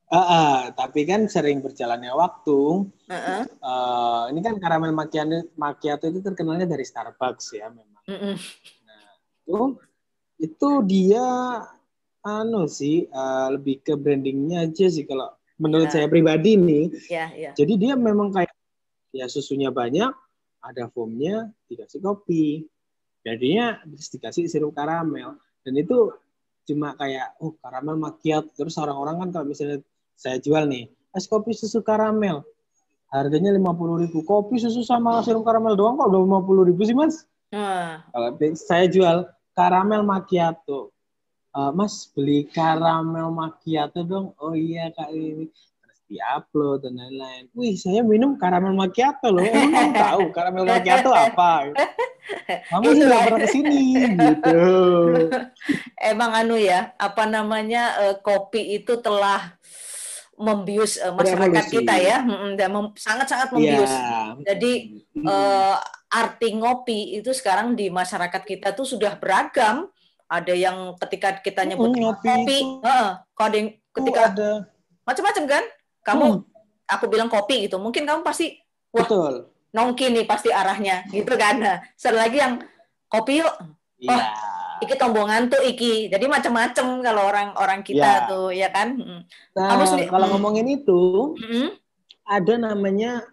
Uh, 0.04 0.20
uh, 0.20 0.58
tapi 0.76 1.08
kan 1.08 1.26
sering 1.26 1.64
berjalannya 1.64 2.12
waktu. 2.12 2.86
Uh-uh. 3.08 3.42
Uh, 3.58 4.22
ini 4.30 4.40
kan 4.44 4.60
karamel 4.60 4.92
macchiato, 4.92 5.48
macchiato 5.56 6.06
itu 6.12 6.20
terkenalnya 6.20 6.68
dari 6.68 6.84
Starbucks 6.84 7.56
ya 7.56 7.72
memang. 7.72 8.04
Uh-uh. 8.04 8.36
Nah, 8.84 9.08
itu 9.42 9.60
itu 10.38 10.70
dia 10.84 11.26
anu 12.24 12.68
sih 12.68 13.08
uh, 13.08 13.56
lebih 13.56 13.80
ke 13.80 13.96
brandingnya 13.96 14.68
aja 14.68 14.86
sih 14.92 15.08
kalau 15.08 15.32
menurut 15.56 15.88
yeah. 15.88 15.94
saya 16.04 16.06
pribadi 16.06 16.60
nih. 16.60 16.84
Yeah, 17.08 17.30
yeah. 17.32 17.54
Jadi 17.56 17.74
dia 17.80 17.94
memang 17.96 18.28
kayak 18.30 18.52
ya 19.14 19.24
susunya 19.26 19.72
banyak, 19.72 20.12
ada 20.60 20.84
foamnya, 20.92 21.48
dikasih 21.66 22.04
kopi. 22.04 22.68
Jadinya 23.24 23.80
dikasih 23.88 24.52
sirup 24.52 24.76
karamel 24.76 25.40
dan 25.64 25.74
itu 25.80 26.12
cuma 26.68 26.92
kayak 26.96 27.40
oh 27.40 27.56
karamel 27.56 27.96
macchiato 27.96 28.52
terus 28.52 28.76
orang-orang 28.76 29.16
kan 29.24 29.28
kalau 29.32 29.46
misalnya 29.48 29.80
saya 30.14 30.38
jual 30.40 30.66
nih 30.66 30.88
es 31.14 31.30
kopi 31.30 31.54
susu 31.54 31.80
karamel. 31.80 32.42
Harganya 33.14 33.54
lima 33.54 33.70
puluh 33.70 34.02
ribu. 34.02 34.26
Kopi 34.26 34.58
susu 34.58 34.82
sama 34.82 35.22
sirup 35.22 35.46
karamel 35.46 35.78
doang 35.78 35.94
kok 35.94 36.10
udah 36.10 36.20
lima 36.26 36.40
puluh 36.42 36.66
ribu 36.66 36.82
sih 36.82 36.98
mas. 36.98 37.22
Kalau 37.54 38.34
saya 38.58 38.90
jual 38.90 39.30
karamel 39.54 40.02
macchiato. 40.02 40.90
Uh, 41.54 41.70
mas 41.70 42.10
beli 42.10 42.50
karamel 42.50 43.30
macchiato 43.30 44.02
dong. 44.02 44.34
Oh 44.42 44.58
iya 44.58 44.90
kak 44.90 45.14
ini. 45.14 45.46
Terus 45.46 45.98
diupload 46.10 46.82
dan 46.82 46.98
lain-lain. 46.98 47.46
Wih 47.54 47.78
saya 47.78 48.02
minum 48.02 48.34
karamel 48.34 48.74
macchiato 48.74 49.30
loh. 49.30 49.46
Emang 49.46 49.94
tahu 50.10 50.34
karamel 50.34 50.66
macchiato 50.66 51.14
apa? 51.14 51.70
Kamu 52.74 52.88
sih 52.98 53.04
nggak 53.06 53.22
pernah 53.30 53.40
ke 53.46 53.48
sini 53.54 53.82
gitu. 54.18 54.66
Emang 56.10 56.34
anu 56.34 56.58
ya 56.58 56.90
apa 56.98 57.30
namanya 57.30 57.94
uh, 58.10 58.14
kopi 58.18 58.82
itu 58.82 58.98
telah 58.98 59.54
membius 60.34 60.98
uh, 60.98 61.14
masyarakat 61.14 61.64
kita 61.70 61.94
ya 61.94 62.18
dan 62.58 62.70
sangat-sangat 62.98 63.54
membius. 63.54 63.90
Yeah. 63.90 64.54
Jadi 64.54 64.72
uh, 65.22 65.78
arti 66.10 66.48
ngopi 66.58 67.18
itu 67.18 67.30
sekarang 67.30 67.78
di 67.78 67.90
masyarakat 67.90 68.42
kita 68.42 68.74
tuh 68.74 68.86
sudah 68.86 69.18
beragam. 69.18 69.90
Ada 70.24 70.56
yang 70.56 70.96
ketika 70.98 71.38
kita 71.38 71.62
nyebut 71.68 71.94
mm, 71.94 72.16
kopi, 72.24 72.58
uh, 72.82 73.20
ketika 73.92 74.32
macam-macam 75.04 75.44
kan. 75.46 75.64
Kamu 76.04 76.26
hmm. 76.26 76.40
aku 76.84 77.04
bilang 77.08 77.32
kopi 77.32 77.64
gitu, 77.64 77.80
mungkin 77.80 78.04
kamu 78.04 78.20
pasti 78.20 78.60
wah 78.92 79.04
Betul. 79.04 79.48
nongki 79.72 80.12
nih 80.12 80.24
pasti 80.28 80.52
arahnya 80.52 81.08
gitu 81.08 81.32
kan. 81.36 81.60
Nah, 81.60 81.76
lagi 82.12 82.40
yang 82.40 82.60
kopi 83.08 83.40
yuk. 83.40 83.54
Yeah. 84.00 84.32
Iki 84.84 84.94
tombongan 85.00 85.48
tuh 85.48 85.64
iki 85.64 86.12
jadi 86.12 86.24
macam-macam 86.28 86.86
kalau 87.00 87.22
orang-orang 87.24 87.80
kita 87.80 88.10
ya. 88.24 88.28
tuh 88.28 88.52
ya 88.52 88.68
kan 88.68 89.00
nah 89.56 89.68
Kamu 89.74 89.84
sendiri, 89.88 90.08
kalau 90.12 90.26
hmm. 90.28 90.34
ngomongin 90.36 90.66
itu 90.68 91.02
hmm. 91.40 91.68
ada 92.28 92.54
namanya 92.60 93.24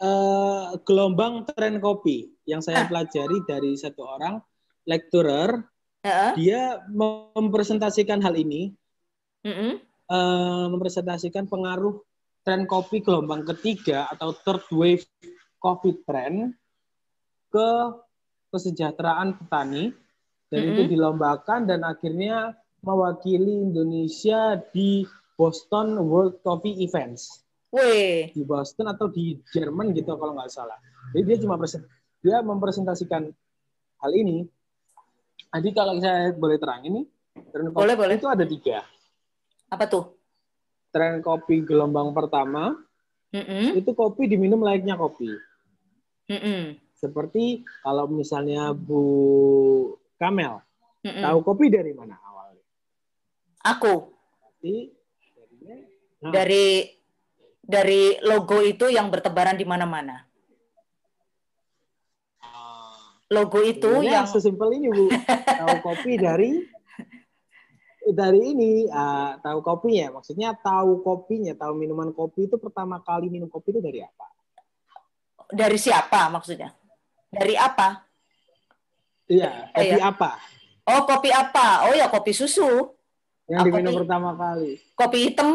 uh, 0.00 0.74
gelombang 0.88 1.44
tren 1.44 1.78
kopi 1.78 2.32
yang 2.48 2.64
saya 2.64 2.84
ah. 2.84 2.88
pelajari 2.88 3.44
dari 3.44 3.76
satu 3.76 4.04
orang 4.04 4.40
lecturer 4.88 5.64
uh-uh. 6.04 6.32
dia 6.36 6.80
mempresentasikan 6.88 8.20
hal 8.20 8.36
ini 8.36 8.72
uh-uh. 9.44 9.74
uh, 10.08 10.66
mempresentasikan 10.72 11.48
pengaruh 11.48 12.00
tren 12.44 12.68
kopi 12.68 13.00
gelombang 13.00 13.44
ketiga 13.48 14.08
atau 14.12 14.36
third 14.36 14.64
wave 14.72 15.04
coffee 15.56 15.96
trend 16.04 16.52
ke 17.48 17.68
kesejahteraan 18.52 19.40
petani 19.40 20.03
dan 20.48 20.58
mm 20.60 20.64
-hmm. 20.64 20.72
itu 20.76 20.82
dilombakan 20.96 21.60
dan 21.68 21.80
akhirnya 21.84 22.56
mewakili 22.84 23.64
Indonesia 23.64 24.60
di 24.70 25.08
Boston 25.34 25.98
World 26.04 26.44
Coffee 26.44 26.84
Events. 26.84 27.42
Wih. 27.74 28.30
Di 28.30 28.42
Boston 28.46 28.86
atau 28.92 29.10
di 29.10 29.34
Jerman 29.50 29.90
gitu 29.96 30.14
kalau 30.14 30.36
nggak 30.38 30.52
salah. 30.52 30.78
Jadi 31.10 31.24
dia 31.26 31.38
cuma 31.42 31.58
present, 31.58 31.82
dia 32.22 32.38
mempresentasikan 32.44 33.26
hal 33.98 34.12
ini. 34.14 34.46
Jadi 35.50 35.70
kalau 35.74 35.98
saya 35.98 36.30
boleh 36.34 36.58
terang 36.58 36.86
ini, 36.86 37.02
tren 37.50 37.70
boleh, 37.74 37.94
boleh. 37.98 38.14
itu 38.14 38.30
ada 38.30 38.46
tiga. 38.46 38.82
Apa 39.70 39.90
tuh? 39.90 40.14
Tren 40.94 41.18
kopi 41.18 41.66
gelombang 41.66 42.14
pertama, 42.14 42.78
mm 43.34 43.42
-hmm. 43.42 43.66
itu 43.74 43.90
kopi 43.90 44.30
diminum 44.30 44.62
layaknya 44.62 44.94
kopi. 44.94 45.30
Mm 46.24 46.40
-hmm. 46.40 46.60
seperti 46.96 47.68
kalau 47.84 48.08
misalnya 48.08 48.72
Bu 48.72 49.92
Kamel, 50.20 50.62
mm 51.02 51.10
-mm. 51.10 51.22
tahu 51.22 51.38
kopi 51.42 51.66
dari 51.70 51.92
mana 51.92 52.16
awalnya? 52.22 52.64
Aku. 53.64 54.14
Berarti 54.38 54.76
nah. 56.22 56.32
dari 56.32 56.66
dari 57.64 58.02
logo 58.20 58.60
itu 58.60 58.86
yang 58.92 59.08
bertebaran 59.08 59.56
di 59.56 59.66
mana-mana. 59.66 60.22
Ah. 62.44 63.18
Logo 63.32 63.60
itu 63.64 64.04
yang 64.04 64.28
sesimpel 64.28 64.76
ini 64.76 64.88
Bu. 64.92 65.08
tahu 65.64 65.76
kopi 65.80 66.20
dari 66.20 66.60
dari 68.12 68.52
ini 68.52 68.84
uh, 68.92 69.40
tahu 69.40 69.64
kopinya 69.64 70.20
maksudnya 70.20 70.52
tahu 70.60 71.00
kopinya 71.00 71.56
tahu 71.56 71.72
minuman 71.72 72.12
kopi 72.12 72.44
itu 72.52 72.60
pertama 72.60 73.00
kali 73.00 73.32
minum 73.32 73.48
kopi 73.48 73.72
itu 73.72 73.80
dari 73.80 74.04
apa 74.04 74.26
dari 75.48 75.78
siapa 75.80 76.28
maksudnya 76.28 76.76
dari 77.32 77.56
apa 77.56 78.03
iya 79.30 79.70
kopi 79.72 79.94
oh, 79.94 79.98
iya. 79.98 80.04
apa 80.10 80.30
oh 80.88 81.00
kopi 81.08 81.30
apa 81.32 81.66
oh 81.88 81.94
ya 81.96 82.06
kopi 82.08 82.32
susu 82.36 82.92
yang 83.44 83.64
diminum 83.68 83.92
kopi, 83.92 84.00
pertama 84.04 84.30
kali 84.36 84.72
kopi 84.96 85.18
hitam 85.28 85.50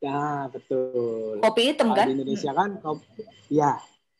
ya 0.00 0.48
betul 0.52 1.40
kopi 1.40 1.62
hitam 1.72 1.88
kan 1.96 2.06
di 2.08 2.14
Indonesia 2.20 2.50
kan 2.52 2.70
kopi 2.80 3.20
ya 3.48 3.72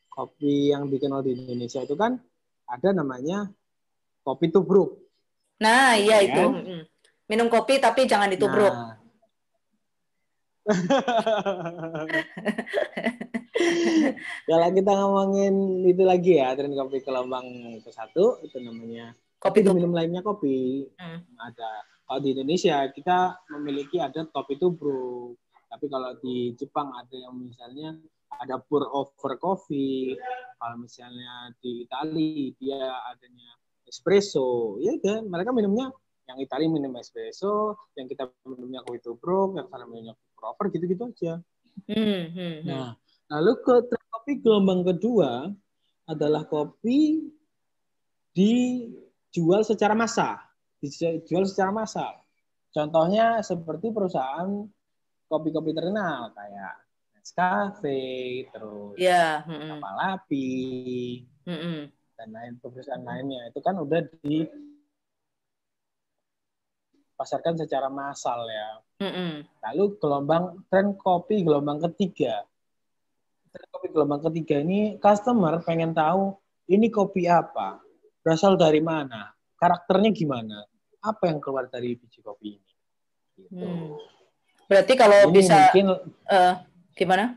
kopi 0.08 0.72
yang 0.72 0.88
dikenal 0.88 1.20
di 1.24 1.36
Indonesia 1.36 1.84
itu 1.84 1.96
kan 1.96 2.16
ada 2.64 2.88
namanya 2.96 3.48
kopi 4.24 4.48
tubruk 4.48 5.04
Nah, 5.62 5.94
iya 5.94 6.18
ya. 6.22 6.26
itu. 6.26 6.44
Minum 7.30 7.46
kopi 7.48 7.78
tapi 7.78 8.04
jangan 8.04 8.32
ditubruk. 8.32 8.72
Nah. 8.72 8.98
Kalau 14.48 14.68
kita 14.74 14.92
ngomongin 14.92 15.84
itu 15.86 16.02
lagi 16.04 16.36
ya, 16.40 16.56
tren 16.56 16.74
kopi 16.74 17.00
gelombang 17.04 17.46
ke 17.80 17.90
satu 17.92 18.38
itu 18.42 18.58
namanya 18.60 19.14
kopi 19.38 19.60
itu 19.60 19.74
minum 19.76 19.92
lainnya 19.92 20.22
kopi. 20.24 20.88
Hmm. 20.96 21.20
Ada 21.36 21.68
kalau 22.04 22.20
di 22.20 22.36
Indonesia 22.36 22.92
kita 22.92 23.40
memiliki 23.52 24.00
ada 24.00 24.24
kopi 24.28 24.56
tubruk. 24.56 25.36
Tapi 25.68 25.88
kalau 25.90 26.14
di 26.22 26.54
Jepang 26.56 26.94
ada 26.94 27.12
yang 27.12 27.34
misalnya 27.36 27.98
ada 28.40 28.56
pour 28.60 28.88
over 28.88 29.36
coffee. 29.36 30.16
Kalau 30.56 30.76
misalnya 30.80 31.52
di 31.60 31.84
Italia 31.84 32.56
dia 32.56 32.80
adanya 33.12 33.52
espresso 33.84 34.80
ya 34.80 34.96
kan 34.98 35.28
mereka 35.28 35.52
minumnya 35.52 35.92
yang 36.24 36.40
Italia 36.40 36.72
minum 36.72 36.96
espresso 36.96 37.76
yang 37.94 38.08
kita 38.08 38.32
minumnya 38.48 38.80
kopi 38.80 38.98
tubruk 39.04 39.60
yang 39.60 39.68
sana 39.68 39.84
minumnya 39.84 40.16
proper 40.44 40.68
gitu-gitu 40.68 41.08
aja 41.08 41.40
hmm, 41.88 41.96
hmm, 41.96 42.28
hmm. 42.36 42.56
nah 42.68 42.92
lalu 43.32 43.52
ke 43.64 43.74
kopi 44.12 44.32
gelombang 44.44 44.84
kedua 44.84 45.48
adalah 46.04 46.44
kopi 46.44 47.32
dijual 48.36 49.64
secara 49.64 49.96
massal 49.96 50.36
dijual 50.84 51.48
secara 51.48 51.72
massal 51.72 52.20
contohnya 52.76 53.40
seperti 53.40 53.88
perusahaan 53.88 54.68
kopi-kopi 55.32 55.72
terkenal 55.72 56.36
kayak 56.36 56.84
Nescafe 57.16 58.44
terus 58.52 59.00
yeah. 59.00 59.40
hmm. 59.48 59.80
Kapalapi 59.80 60.52
hmm 61.48 62.04
dan 62.14 62.28
lain 62.30 62.54
perusahaan 62.62 63.02
lainnya 63.02 63.50
itu 63.50 63.58
kan 63.58 63.74
udah 63.74 64.00
di 64.22 64.46
pasarkan 67.14 67.58
secara 67.58 67.86
massal 67.90 68.46
ya. 68.46 68.68
Mm-hmm. 69.02 69.32
Lalu 69.70 69.84
gelombang 69.98 70.44
tren 70.70 70.94
kopi 70.98 71.42
gelombang 71.42 71.82
ketiga. 71.90 72.46
Tren 73.50 73.66
kopi 73.70 73.86
gelombang 73.94 74.22
ketiga 74.30 74.62
ini 74.62 74.98
customer 74.98 75.62
pengen 75.62 75.94
tahu 75.94 76.34
ini 76.70 76.88
kopi 76.88 77.28
apa, 77.28 77.80
berasal 78.24 78.56
dari 78.56 78.80
mana, 78.80 79.32
karakternya 79.60 80.10
gimana, 80.16 80.64
apa 81.04 81.28
yang 81.28 81.38
keluar 81.38 81.68
dari 81.68 81.92
biji 81.92 82.24
kopi 82.24 82.56
ini. 82.56 82.72
Gitu. 83.36 83.60
Hmm. 83.60 84.00
Berarti 84.64 84.92
kalau 84.96 85.28
ini 85.28 85.34
bisa 85.36 85.68
mungkin, 85.68 85.86
uh, 86.32 86.54
gimana? 86.96 87.36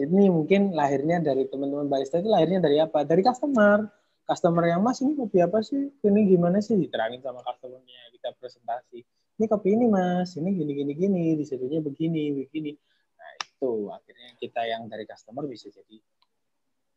ini 0.00 0.32
mungkin 0.32 0.72
lahirnya 0.72 1.20
dari 1.20 1.44
teman-teman 1.44 1.84
barista 1.84 2.18
itu 2.18 2.30
lahirnya 2.32 2.62
dari 2.62 2.80
apa? 2.80 3.04
Dari 3.04 3.20
customer. 3.20 3.84
Customer 4.30 4.62
yang 4.70 4.78
mas 4.86 5.02
ini 5.02 5.18
kopi 5.18 5.42
apa 5.42 5.58
sih? 5.58 5.90
Ini 5.90 6.20
gimana 6.30 6.62
sih? 6.62 6.78
Diterangin 6.78 7.18
sama 7.18 7.42
customernya, 7.42 8.14
kita 8.14 8.30
presentasi. 8.38 9.02
Ini 9.42 9.44
kopi 9.50 9.74
ini 9.74 9.90
mas, 9.90 10.38
ini 10.38 10.54
gini 10.54 10.72
gini 10.78 10.92
gini, 10.94 11.24
disebutnya 11.34 11.82
begini 11.82 12.38
begini. 12.38 12.78
Nah 13.18 13.30
itu 13.42 13.90
akhirnya 13.90 14.30
kita 14.38 14.62
yang 14.70 14.86
dari 14.86 15.02
customer 15.02 15.50
bisa 15.50 15.66
jadi 15.74 15.98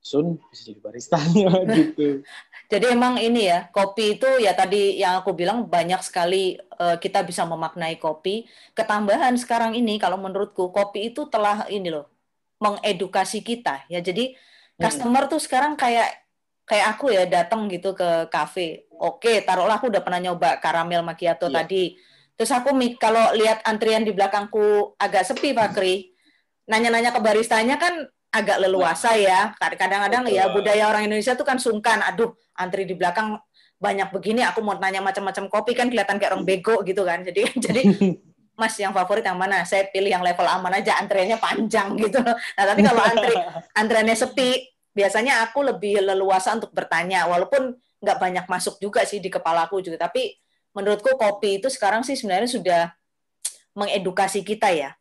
Sun 0.03 0.35
bisa 0.51 0.67
jadi 0.67 0.83
baristanya 0.83 1.47
gitu. 1.79 2.21
Jadi 2.67 2.85
emang 2.91 3.15
ini 3.17 3.47
ya 3.47 3.71
kopi 3.71 4.19
itu 4.19 4.27
ya 4.43 4.51
tadi 4.51 4.99
yang 4.99 5.23
aku 5.23 5.31
bilang 5.31 5.71
banyak 5.71 6.03
sekali 6.03 6.59
uh, 6.75 6.99
kita 6.99 7.23
bisa 7.23 7.47
memaknai 7.47 7.95
kopi. 7.97 8.43
Ketambahan 8.75 9.33
sekarang 9.39 9.79
ini 9.79 9.95
kalau 9.95 10.19
menurutku 10.19 10.75
kopi 10.75 11.09
itu 11.15 11.25
telah 11.31 11.65
ini 11.71 11.87
loh 11.87 12.13
mengedukasi 12.63 13.43
kita 13.43 13.83
ya 13.91 13.99
jadi 13.99 14.31
hmm. 14.31 14.79
customer 14.79 15.27
tuh 15.27 15.43
sekarang 15.43 15.75
kayak 15.75 16.22
kayak 16.63 16.95
aku 16.95 17.12
ya 17.12 17.28
datang 17.28 17.67
gitu 17.67 17.91
ke 17.91 18.32
kafe 18.32 18.88
oke 19.04 19.43
taruhlah 19.43 19.76
aku 19.76 19.91
udah 19.91 19.99
pernah 19.99 20.19
nyoba 20.23 20.63
karamel 20.63 21.04
macchiato 21.04 21.52
yeah. 21.52 21.56
tadi. 21.62 21.84
Terus 22.34 22.49
aku 22.49 22.73
kalau 22.97 23.36
lihat 23.38 23.62
antrian 23.67 24.02
di 24.02 24.10
belakangku 24.10 24.97
agak 24.97 25.28
sepi 25.28 25.54
Pak 25.54 25.69
Kri. 25.78 26.10
Nanya-nanya 26.63 27.12
ke 27.12 27.19
baristanya 27.19 27.76
kan 27.78 28.08
agak 28.34 28.58
leluasa 28.63 29.13
ya. 29.13 29.54
Kadang-kadang 29.60 30.26
ya 30.32 30.49
budaya 30.49 30.89
orang 30.89 31.06
Indonesia 31.06 31.38
tuh 31.38 31.45
kan 31.45 31.62
sungkan 31.62 32.02
aduh 32.02 32.34
antri 32.58 32.89
di 32.89 32.97
belakang 32.97 33.38
banyak 33.78 34.15
begini 34.15 34.41
aku 34.47 34.63
mau 34.63 34.80
tanya 34.80 35.04
macam-macam 35.04 35.52
kopi 35.52 35.76
kan 35.76 35.91
kelihatan 35.91 36.15
kayak 36.17 36.34
orang 36.34 36.47
bego 36.47 36.82
gitu 36.82 37.06
kan. 37.06 37.21
Jadi 37.21 37.41
jadi 37.69 37.82
Mas 38.54 38.78
yang 38.78 38.93
favorit 38.93 39.26
yang 39.26 39.38
mana? 39.38 39.65
Saya 39.65 39.89
pilih 39.89 40.13
yang 40.13 40.21
level 40.21 40.45
aman 40.45 40.78
aja, 40.78 41.02
antreannya 41.02 41.38
panjang 41.41 41.97
gitu. 42.02 42.21
Nah, 42.21 42.63
tapi 42.69 42.82
kalau 42.86 43.02
antri 43.02 43.34
antreannya 43.73 44.13
sepi, 44.13 44.72
biasanya 44.93 45.43
aku 45.49 45.65
lebih 45.65 45.99
leluasa 45.99 46.53
untuk 46.53 46.71
bertanya, 46.71 47.25
walaupun 47.25 47.75
nggak 47.99 48.17
banyak 48.21 48.45
masuk 48.47 48.77
juga 48.77 49.03
sih 49.03 49.17
di 49.19 49.27
kepala 49.27 49.65
aku 49.65 49.82
juga. 49.82 49.97
Tapi 49.97 50.38
menurutku 50.73 51.17
kopi 51.17 51.62
itu 51.62 51.67
sekarang 51.67 52.06
sih 52.06 52.13
sebenarnya 52.13 52.49
sudah 52.49 52.82
mengedukasi 53.73 54.45
kita 54.45 54.69
ya. 54.71 54.93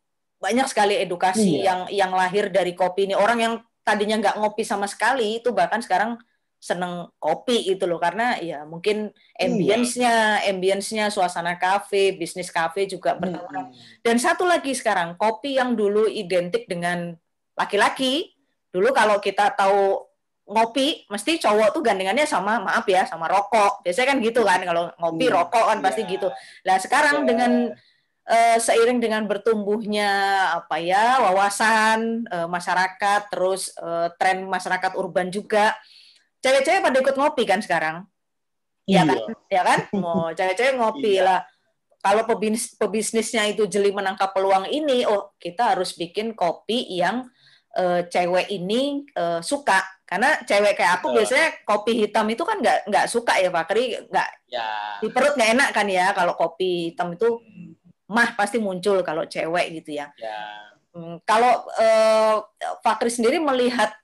Banyak 0.42 0.66
sekali 0.66 0.98
edukasi 0.98 1.62
iya. 1.62 1.70
yang 1.70 1.81
yang 1.92 2.12
lahir 2.16 2.50
dari 2.50 2.74
kopi 2.74 3.07
ini. 3.07 3.14
Orang 3.14 3.38
yang 3.38 3.55
tadinya 3.87 4.18
nggak 4.18 4.37
ngopi 4.40 4.64
sama 4.66 4.88
sekali 4.90 5.38
itu 5.38 5.55
bahkan 5.55 5.78
sekarang 5.78 6.18
seneng 6.62 7.11
kopi 7.18 7.74
itu 7.74 7.83
loh 7.90 7.98
karena 7.98 8.38
ya 8.38 8.62
mungkin 8.62 9.11
iya. 9.35 9.50
ambience-nya, 9.50 10.14
ambience-nya 10.46 11.11
suasana 11.11 11.59
kafe, 11.59 12.14
bisnis 12.14 12.55
kafe 12.55 12.87
juga 12.87 13.18
bertambah. 13.18 13.74
Dan 14.07 14.16
satu 14.22 14.46
lagi 14.46 14.70
sekarang, 14.70 15.18
kopi 15.18 15.59
yang 15.59 15.74
dulu 15.74 16.07
identik 16.07 16.70
dengan 16.70 17.18
laki-laki, 17.59 18.31
dulu 18.72 18.88
kalau 18.96 19.20
kita 19.20 19.52
tahu 19.52 20.00
ngopi 20.42 21.06
mesti 21.06 21.38
cowok 21.38 21.70
tuh 21.70 21.82
gandengannya 21.85 22.26
sama 22.26 22.58
maaf 22.58 22.85
ya 22.88 23.06
sama 23.06 23.30
rokok. 23.30 23.87
Biasanya 23.87 24.08
kan 24.16 24.18
gitu 24.18 24.40
kan 24.42 24.61
kalau 24.64 24.90
ngopi 24.98 25.26
hmm. 25.28 25.35
rokok 25.38 25.64
kan 25.70 25.78
pasti 25.85 26.02
yeah. 26.02 26.12
gitu. 26.18 26.28
Nah, 26.66 26.76
sekarang 26.82 27.16
yeah. 27.22 27.26
dengan 27.28 27.52
uh, 28.26 28.58
seiring 28.58 28.98
dengan 28.98 29.22
bertumbuhnya 29.30 30.11
apa 30.62 30.82
ya 30.82 31.22
wawasan 31.22 32.26
uh, 32.26 32.48
masyarakat 32.50 33.20
terus 33.30 33.70
uh, 33.78 34.11
tren 34.18 34.46
masyarakat 34.50 34.98
urban 34.98 35.30
juga 35.30 35.76
cewek-cewek 36.42 36.82
pada 36.82 36.98
ikut 36.98 37.16
ngopi 37.16 37.44
kan 37.46 37.62
sekarang. 37.62 37.96
Ya 38.82 39.06
iya. 39.06 39.14
kan? 39.14 39.18
Ya 39.46 39.62
kan? 39.62 39.78
Mau 40.02 40.35
cewek-cewek 40.35 40.74
ngopi 40.74 41.22
iya. 41.22 41.24
lah. 41.24 41.40
Kalau 42.02 42.26
pebisnis, 42.26 42.74
pebisnisnya 42.74 43.46
itu 43.46 43.62
jeli 43.70 43.94
menangkap 43.94 44.35
peluang 44.35 44.66
ini, 44.66 45.06
oh 45.06 45.38
kita 45.38 45.70
harus 45.70 45.94
bikin 45.94 46.35
kopi 46.35 46.82
yang 46.98 47.30
uh, 47.76 48.00
cewek 48.08 48.46
ini 48.52 49.06
uh, 49.16 49.40
suka. 49.40 49.80
Karena 50.04 50.37
cewek 50.44 50.76
kayak 50.76 51.00
aku 51.00 51.08
Betul. 51.08 51.16
biasanya 51.24 51.48
kopi 51.64 51.92
hitam 52.04 52.26
itu 52.28 52.44
kan 52.44 52.61
nggak 52.61 52.78
nggak 52.85 53.06
suka 53.08 53.40
ya 53.40 53.48
Pak 53.48 53.64
Kri, 53.72 53.96
nggak 54.12 54.28
ya. 54.52 55.00
di 55.00 55.08
perut 55.08 55.32
nggak 55.32 55.50
enak 55.56 55.68
kan 55.72 55.87
ya 55.88 56.12
kalau 56.12 56.37
kopi 56.37 56.92
hitam 56.92 57.16
itu 57.16 57.40
mah 58.12 58.37
pasti 58.37 58.61
muncul 58.61 59.00
kalau 59.00 59.24
cewek 59.24 59.80
gitu 59.80 59.96
ya. 59.96 60.12
ya. 60.20 60.68
Hmm, 60.92 61.16
kalau 61.24 61.64
uh, 61.80 62.44
Fakri 62.85 63.08
sendiri 63.08 63.40
melihat 63.40 63.96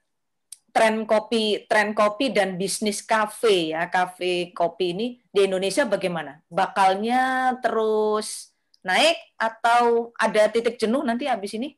tren 0.73 1.05
kopi, 1.05 1.69
tren 1.69 1.93
kopi 1.93 2.33
dan 2.33 2.57
bisnis 2.57 3.05
kafe 3.05 3.77
ya, 3.77 3.93
kafe 3.93 4.57
kopi 4.57 4.97
ini 4.97 5.07
di 5.29 5.45
Indonesia 5.45 5.85
bagaimana? 5.85 6.41
Bakalnya 6.49 7.53
terus 7.61 8.57
naik 8.81 9.19
atau 9.37 10.15
ada 10.17 10.49
titik 10.49 10.81
jenuh 10.81 11.05
nanti 11.05 11.29
habis 11.29 11.53
ini? 11.53 11.77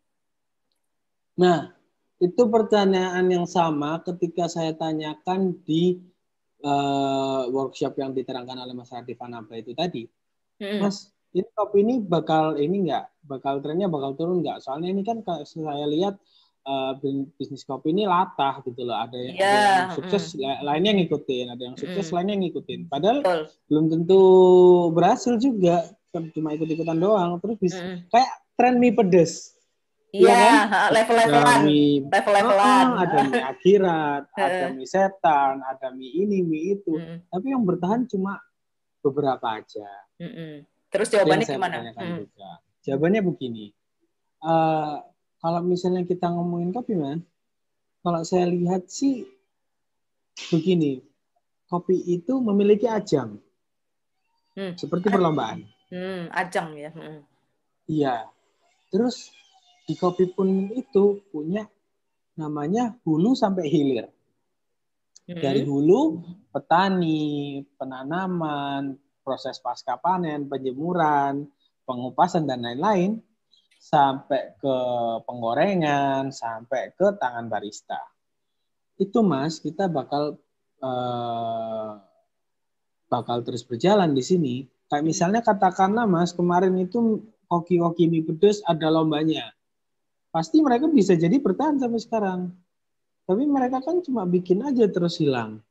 Nah, 1.41 1.73
itu 2.21 2.43
pertanyaan 2.53 3.25
yang 3.33 3.49
sama 3.49 4.05
ketika 4.05 4.45
saya 4.45 4.77
tanyakan 4.77 5.57
di 5.65 6.05
uh, 6.61 7.49
workshop 7.49 7.97
yang 7.97 8.13
diterangkan 8.13 8.61
oleh 8.61 8.77
Mas 8.77 8.93
Radif 8.93 9.17
Anabla 9.25 9.57
itu 9.57 9.73
tadi. 9.73 10.05
Hmm. 10.61 10.85
Mas, 10.85 11.09
ini 11.33 11.49
kopi 11.57 11.81
ini 11.81 11.95
bakal 12.05 12.61
ini 12.61 12.85
enggak? 12.85 13.09
Bakal 13.25 13.65
trennya 13.65 13.89
bakal 13.89 14.13
turun 14.21 14.45
enggak? 14.45 14.61
Soalnya 14.61 14.93
ini 14.93 15.01
kan 15.01 15.25
saya 15.25 15.89
lihat 15.89 16.21
uh, 16.69 16.93
bisnis 17.41 17.65
kopi 17.65 17.97
ini 17.97 18.05
latah 18.05 18.61
gitu 18.69 18.85
loh. 18.85 19.01
Ada 19.01 19.17
yang, 19.17 19.37
yeah. 19.41 19.49
ada 19.49 19.73
yang 19.73 19.91
sukses, 19.97 20.25
mm. 20.37 20.61
lainnya 20.61 20.93
ngikutin. 21.01 21.47
Ada 21.57 21.63
yang 21.73 21.77
sukses, 21.81 22.07
mm. 22.11 22.15
lainnya 22.19 22.37
ngikutin. 22.45 22.81
Padahal 22.93 23.19
Betul. 23.25 23.41
belum 23.73 23.85
tentu 23.89 24.23
berhasil 24.93 25.35
juga. 25.41 25.89
Cuma 26.35 26.53
ikut-ikutan 26.53 26.99
doang. 27.01 27.41
Terus 27.41 27.57
bisa 27.57 27.81
mm. 27.81 27.97
kayak 28.13 28.31
tren 28.61 28.77
mie 28.77 28.93
pedes. 28.93 29.57
Iya, 30.11 30.27
ya 30.27 30.39
kan? 30.43 30.89
level-levelan. 30.91 31.61
Level-levelan. 32.11 32.87
Ah, 32.99 33.03
ada 33.07 33.19
mie 33.31 33.43
akhirat, 33.47 34.23
ada 34.37 34.67
mie 34.75 34.89
setan, 34.91 35.63
ada 35.63 35.89
mie 35.95 36.11
ini, 36.11 36.43
mie 36.43 36.79
itu. 36.79 36.99
Mm. 36.99 37.31
Tapi 37.31 37.47
yang 37.55 37.63
bertahan 37.63 38.11
cuma 38.11 38.43
beberapa 39.01 39.47
aja. 39.55 39.87
Mm 40.19 40.31
-mm. 40.35 40.53
Terus 40.91 41.09
jawabannya 41.15 41.47
gimana? 41.47 41.77
Mm. 41.95 42.17
Juga. 42.27 42.51
Jawabannya 42.83 43.23
begini. 43.23 43.67
Uh, 44.43 44.99
kalau 45.39 45.61
misalnya 45.63 46.03
kita 46.03 46.27
ngomongin 46.27 46.75
kopi, 46.75 46.99
man, 46.99 47.23
kalau 48.03 48.21
saya 48.27 48.51
lihat 48.51 48.91
sih 48.91 49.25
begini, 50.51 50.99
kopi 51.71 51.97
itu 52.09 52.41
memiliki 52.43 52.91
ajang, 52.91 53.39
hmm. 54.59 54.75
seperti 54.75 55.07
perlombaan. 55.13 55.65
Hmm, 55.93 56.33
ajang 56.33 56.75
ya. 56.77 56.91
Hmm. 56.93 57.21
Iya. 57.87 58.27
Terus 58.91 59.31
di 59.91 59.99
kopi 59.99 60.31
pun 60.31 60.71
itu 60.71 61.19
punya 61.35 61.67
namanya 62.39 62.95
hulu 63.03 63.35
sampai 63.35 63.67
hilir. 63.67 64.07
Hmm. 65.27 65.35
Dari 65.35 65.67
hulu 65.67 66.23
petani, 66.55 67.59
penanaman, 67.75 68.95
proses 69.27 69.59
pasca 69.59 69.99
panen, 69.99 70.47
penjemuran, 70.47 71.51
pengupasan 71.83 72.47
dan 72.47 72.63
lain-lain 72.63 73.19
sampai 73.83 74.55
ke 74.63 74.77
penggorengan, 75.27 76.31
sampai 76.31 76.95
ke 76.95 77.11
tangan 77.19 77.51
barista. 77.51 77.99
Itu 78.95 79.27
Mas, 79.27 79.59
kita 79.59 79.91
bakal 79.91 80.39
uh, 80.87 81.99
bakal 83.11 83.43
terus 83.43 83.67
berjalan 83.67 84.15
di 84.15 84.23
sini. 84.23 84.55
Kayak 84.87 85.03
misalnya 85.03 85.41
katakanlah 85.43 86.07
Mas, 86.07 86.31
kemarin 86.31 86.79
itu 86.79 87.27
koki-koki 87.51 88.07
mie 88.07 88.23
pedes 88.23 88.63
ada 88.63 88.87
lombanya 88.87 89.51
pasti 90.31 90.63
mereka 90.63 90.87
bisa 90.87 91.19
jadi 91.19 91.37
bertahan 91.39 91.79
sampai 91.79 92.01
sekarang. 92.01 92.41
Tapi 93.27 93.47
mereka 93.47 93.79
kan 93.83 94.03
cuma 94.03 94.27
bikin 94.27 94.63
aja 94.67 94.87
terus 94.91 95.19
hilang. 95.23 95.63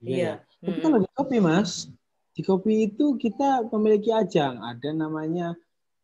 Iya. 0.00 0.16
iya. 0.16 0.32
Tapi 0.62 0.78
kalau 0.80 0.98
di 1.02 1.08
kopi 1.12 1.38
mas, 1.42 1.90
di 2.32 2.40
kopi 2.40 2.88
itu 2.88 3.16
kita 3.20 3.68
memiliki 3.72 4.14
ajang. 4.14 4.60
Ada 4.62 4.96
namanya 4.96 5.52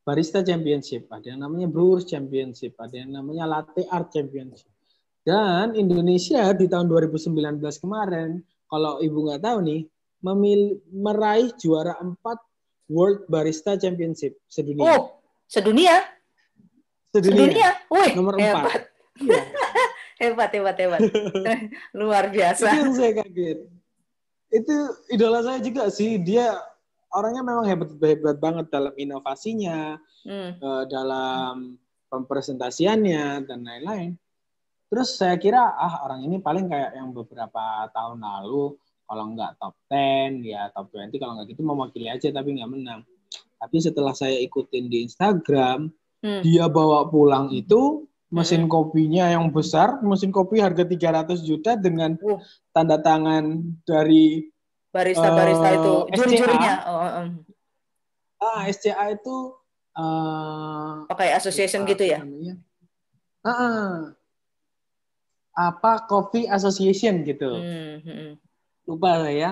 Barista 0.04 0.40
Championship, 0.40 1.08
ada 1.12 1.32
yang 1.32 1.44
namanya 1.44 1.68
Brewers 1.68 2.08
Championship, 2.08 2.76
ada 2.80 2.96
yang 2.96 3.12
namanya 3.12 3.44
Latte 3.44 3.84
Art 3.92 4.08
Championship. 4.08 4.72
Dan 5.20 5.76
Indonesia 5.76 6.48
di 6.56 6.64
tahun 6.64 6.88
2019 6.88 7.60
kemarin, 7.84 8.40
kalau 8.68 9.04
ibu 9.04 9.28
nggak 9.28 9.44
tahu 9.44 9.58
nih, 9.60 9.84
memil 10.24 10.80
meraih 10.88 11.52
juara 11.60 12.00
empat 12.00 12.40
World 12.88 13.28
Barista 13.28 13.76
Championship 13.76 14.40
sedunia. 14.48 14.96
Oh, 14.96 15.20
sedunia? 15.44 16.17
Sedunia. 17.12 17.40
Sedunia. 17.40 17.70
Wih, 17.88 18.10
nomor 18.16 18.34
empat. 18.36 18.80
Iya. 19.18 19.42
hebat, 20.22 20.50
hebat, 20.52 20.76
hebat. 20.76 21.00
Luar 21.98 22.28
biasa. 22.28 22.68
Itu 22.68 22.76
yang 22.76 22.92
saya 22.92 23.12
kaget. 23.22 23.58
Itu 24.48 24.74
idola 25.12 25.40
saya 25.40 25.58
juga 25.64 25.88
sih. 25.88 26.20
Dia 26.20 26.56
orangnya 27.14 27.42
memang 27.44 27.64
hebat 27.64 27.88
hebat 27.96 28.36
banget 28.36 28.66
dalam 28.68 28.92
inovasinya, 28.96 29.96
hmm. 30.28 30.50
uh, 30.60 30.84
dalam 30.88 31.80
pempresentasiannya 32.12 33.48
dan 33.48 33.60
lain-lain. 33.64 34.16
Terus 34.88 35.20
saya 35.20 35.36
kira 35.36 35.76
ah 35.76 36.00
orang 36.08 36.24
ini 36.24 36.40
paling 36.40 36.64
kayak 36.68 36.96
yang 36.96 37.12
beberapa 37.12 37.92
tahun 37.92 38.24
lalu 38.24 38.72
kalau 39.04 39.24
nggak 39.36 39.60
top 39.60 39.76
10 39.92 40.44
ya 40.44 40.68
top 40.72 40.88
20 40.92 41.20
kalau 41.20 41.32
nggak 41.36 41.48
gitu 41.52 41.60
mewakili 41.64 42.08
aja 42.08 42.28
tapi 42.32 42.56
nggak 42.56 42.72
menang. 42.72 43.00
Tapi 43.58 43.76
setelah 43.84 44.14
saya 44.16 44.38
ikutin 44.40 44.88
di 44.88 45.04
Instagram, 45.04 45.92
hmm. 46.24 46.42
dia 46.42 46.66
bawa 46.66 47.06
pulang 47.08 47.50
itu 47.54 48.08
mesin 48.28 48.68
hmm. 48.68 48.72
kopinya 48.72 49.32
yang 49.32 49.48
besar, 49.48 50.04
mesin 50.04 50.28
kopi 50.28 50.60
harga 50.60 50.84
300 50.84 51.40
juta 51.48 51.80
dengan 51.80 52.16
uh. 52.20 52.40
tanda 52.76 53.00
tangan 53.00 53.64
dari 53.88 54.44
barista-barista 54.92 55.68
uh, 55.68 55.74
itu, 55.76 55.92
juri-jurinya. 56.12 56.72
Oh, 56.88 57.00
um. 57.24 57.28
Ah, 58.38 58.70
SCA 58.70 59.18
itu 59.18 59.36
uh, 59.98 61.08
pakai 61.10 61.34
association 61.34 61.82
gitu 61.88 62.04
ya? 62.06 62.22
Ah, 63.42 63.50
uh, 63.50 63.96
apa 65.58 66.06
Coffee 66.06 66.46
Association 66.46 67.26
gitu. 67.26 67.50
Hmm, 67.50 67.98
hmm. 68.04 68.30
Lupa 68.86 69.26
lah 69.26 69.34
ya. 69.34 69.50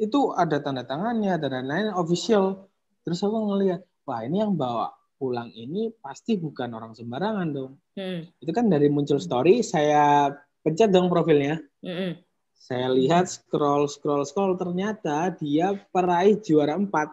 Itu 0.00 0.32
ada 0.32 0.56
tanda 0.64 0.88
tangannya 0.88 1.36
dan 1.36 1.50
lain-lain 1.52 1.92
official. 1.92 2.72
Terus 3.04 3.20
aku 3.20 3.52
ngelihat, 3.52 3.84
wah 4.08 4.24
ini 4.24 4.40
yang 4.40 4.56
bawa 4.56 4.88
pulang 5.14 5.50
ini 5.54 5.90
pasti 6.02 6.36
bukan 6.36 6.74
orang 6.74 6.92
sembarangan 6.92 7.48
dong. 7.54 7.72
Hmm. 7.94 8.26
Itu 8.42 8.50
kan 8.50 8.66
dari 8.68 8.90
muncul 8.90 9.22
story, 9.22 9.62
saya 9.62 10.30
pencet 10.60 10.90
dong 10.90 11.08
profilnya. 11.08 11.60
Hmm. 11.80 12.18
Saya 12.54 12.88
lihat 12.92 13.28
scroll 13.28 13.90
scroll 13.90 14.24
scroll 14.24 14.56
ternyata 14.56 15.28
dia 15.36 15.76
peraih 15.92 16.40
juara 16.40 16.74
empat. 16.80 17.12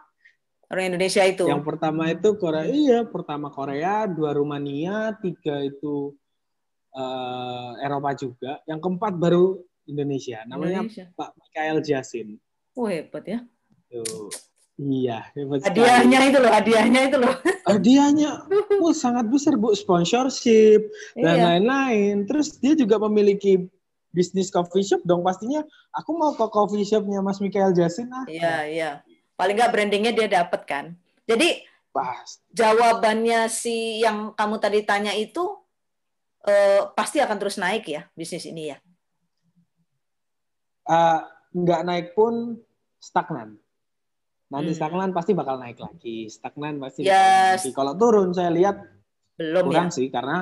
Orang 0.72 0.96
Indonesia 0.96 1.28
itu. 1.28 1.44
Yang 1.44 1.68
pertama 1.68 2.08
itu 2.08 2.30
Korea, 2.40 2.64
iya 2.64 3.04
pertama 3.04 3.52
Korea, 3.52 4.08
dua 4.08 4.32
Rumania, 4.32 5.12
tiga 5.20 5.60
itu 5.60 6.16
uh, 6.96 7.76
Eropa 7.84 8.16
juga, 8.16 8.64
yang 8.64 8.80
keempat 8.80 9.20
baru 9.20 9.60
Indonesia. 9.84 10.48
Namanya 10.48 10.88
Indonesia. 10.88 11.12
Pak 11.12 11.30
Mikael 11.36 11.78
Jasin. 11.84 12.40
Oh 12.72 12.88
hebat 12.88 13.24
ya. 13.28 13.40
Tuh. 13.92 14.32
Iya, 14.82 15.30
hadiahnya 15.38 16.20
itu 16.34 16.38
loh, 16.42 16.50
hadiahnya 16.50 17.02
itu 17.06 17.18
loh. 17.22 17.36
Hadiahnya, 17.70 18.50
oh, 18.82 18.90
sangat 18.90 19.30
besar 19.30 19.54
bu, 19.54 19.78
sponsorship 19.78 20.90
dan 21.14 21.38
iya. 21.38 21.44
lain-lain. 21.54 22.26
Terus 22.26 22.58
dia 22.58 22.74
juga 22.74 22.98
memiliki 22.98 23.70
bisnis 24.10 24.50
coffee 24.50 24.82
shop 24.82 25.06
dong 25.06 25.22
pastinya. 25.22 25.62
Aku 25.94 26.18
mau 26.18 26.34
ke 26.34 26.42
coffee 26.50 26.82
shopnya 26.82 27.22
Mas 27.22 27.38
Mikael 27.38 27.78
Jasin 27.78 28.10
ah. 28.10 28.26
Iya 28.26 28.56
iya, 28.66 28.92
paling 29.38 29.54
nggak 29.54 29.70
brandingnya 29.70 30.18
dia 30.18 30.28
dapat 30.42 30.66
kan. 30.66 30.86
Jadi 31.30 31.62
Pas. 31.94 32.42
jawabannya 32.50 33.46
si 33.54 34.02
yang 34.02 34.34
kamu 34.34 34.58
tadi 34.58 34.82
tanya 34.82 35.14
itu 35.14 35.62
eh, 36.50 36.90
pasti 36.98 37.22
akan 37.22 37.38
terus 37.38 37.62
naik 37.62 37.86
ya 37.86 38.10
bisnis 38.18 38.50
ini 38.50 38.74
ya. 38.74 38.78
Uh, 40.90 41.22
nggak 41.54 41.82
naik 41.86 42.08
pun 42.18 42.58
stagnan. 42.98 43.62
Nanti 44.52 44.72
hmm. 44.76 44.78
stagnan 44.78 45.12
pasti 45.16 45.32
bakal 45.32 45.56
naik 45.58 45.80
lagi. 45.80 46.28
Stagnan 46.28 46.76
pasti 46.84 47.08
yes. 47.08 47.08
bakal 47.08 47.24
naik 47.24 47.56
lagi. 47.56 47.70
Kalau 47.72 47.94
turun 47.96 48.30
saya 48.36 48.52
lihat 48.52 48.76
belum 49.40 49.64
kurang 49.72 49.90
ya? 49.90 49.96
sih 49.96 50.08
karena 50.12 50.38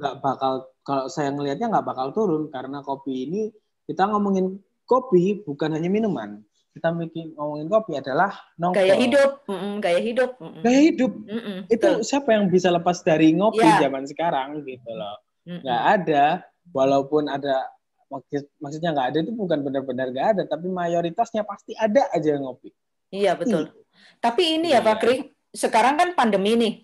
nggak 0.00 0.14
bakal 0.24 0.52
kalau 0.80 1.06
saya 1.12 1.28
ngelihatnya 1.30 1.68
nggak 1.68 1.86
bakal 1.86 2.08
turun 2.16 2.48
karena 2.48 2.80
kopi 2.80 3.28
ini 3.28 3.52
kita 3.84 4.08
ngomongin 4.08 4.56
kopi 4.88 5.44
bukan 5.44 5.76
hanya 5.76 5.92
minuman. 5.92 6.40
Kita 6.70 6.94
bikin 6.94 7.34
ngomongin 7.36 7.68
kopi 7.68 7.98
adalah 7.98 8.30
nongkrong. 8.56 8.78
Gaya 8.80 8.94
hidup, 8.96 9.30
mm 9.44 9.58
-mm, 9.58 9.72
gaya 9.82 10.00
hidup. 10.00 10.30
Mm 10.38 10.46
-mm. 10.46 10.62
Gaya 10.62 10.80
hidup. 10.80 11.12
Mm 11.12 11.40
-mm, 11.42 11.58
itu 11.66 11.88
betul. 11.90 12.06
siapa 12.06 12.28
yang 12.32 12.44
bisa 12.48 12.68
lepas 12.70 12.96
dari 13.02 13.28
ngopi 13.34 13.60
yeah. 13.60 13.82
zaman 13.82 14.06
sekarang 14.06 14.48
gitu 14.64 14.90
loh. 14.94 15.18
Mm 15.44 15.50
-mm. 15.58 15.66
Gak 15.66 15.82
ada, 15.98 16.24
walaupun 16.70 17.26
ada 17.26 17.74
maksud, 18.06 18.46
maksudnya 18.62 18.90
nggak 18.94 19.08
ada 19.14 19.18
itu 19.22 19.32
bukan 19.34 19.58
benar-benar 19.66 20.06
nggak 20.14 20.28
ada, 20.38 20.42
tapi 20.46 20.66
mayoritasnya 20.70 21.42
pasti 21.42 21.74
ada 21.74 22.06
aja 22.14 22.38
ngopi. 22.38 22.70
Iya 23.10 23.34
betul. 23.34 23.68
Hmm. 23.68 23.76
Tapi 24.22 24.42
ini 24.58 24.70
ya 24.72 24.80
Pak 24.80 24.96
iya. 24.96 25.02
Kri, 25.02 25.16
sekarang 25.50 25.98
kan 25.98 26.08
pandemi 26.14 26.54
nih. 26.54 26.74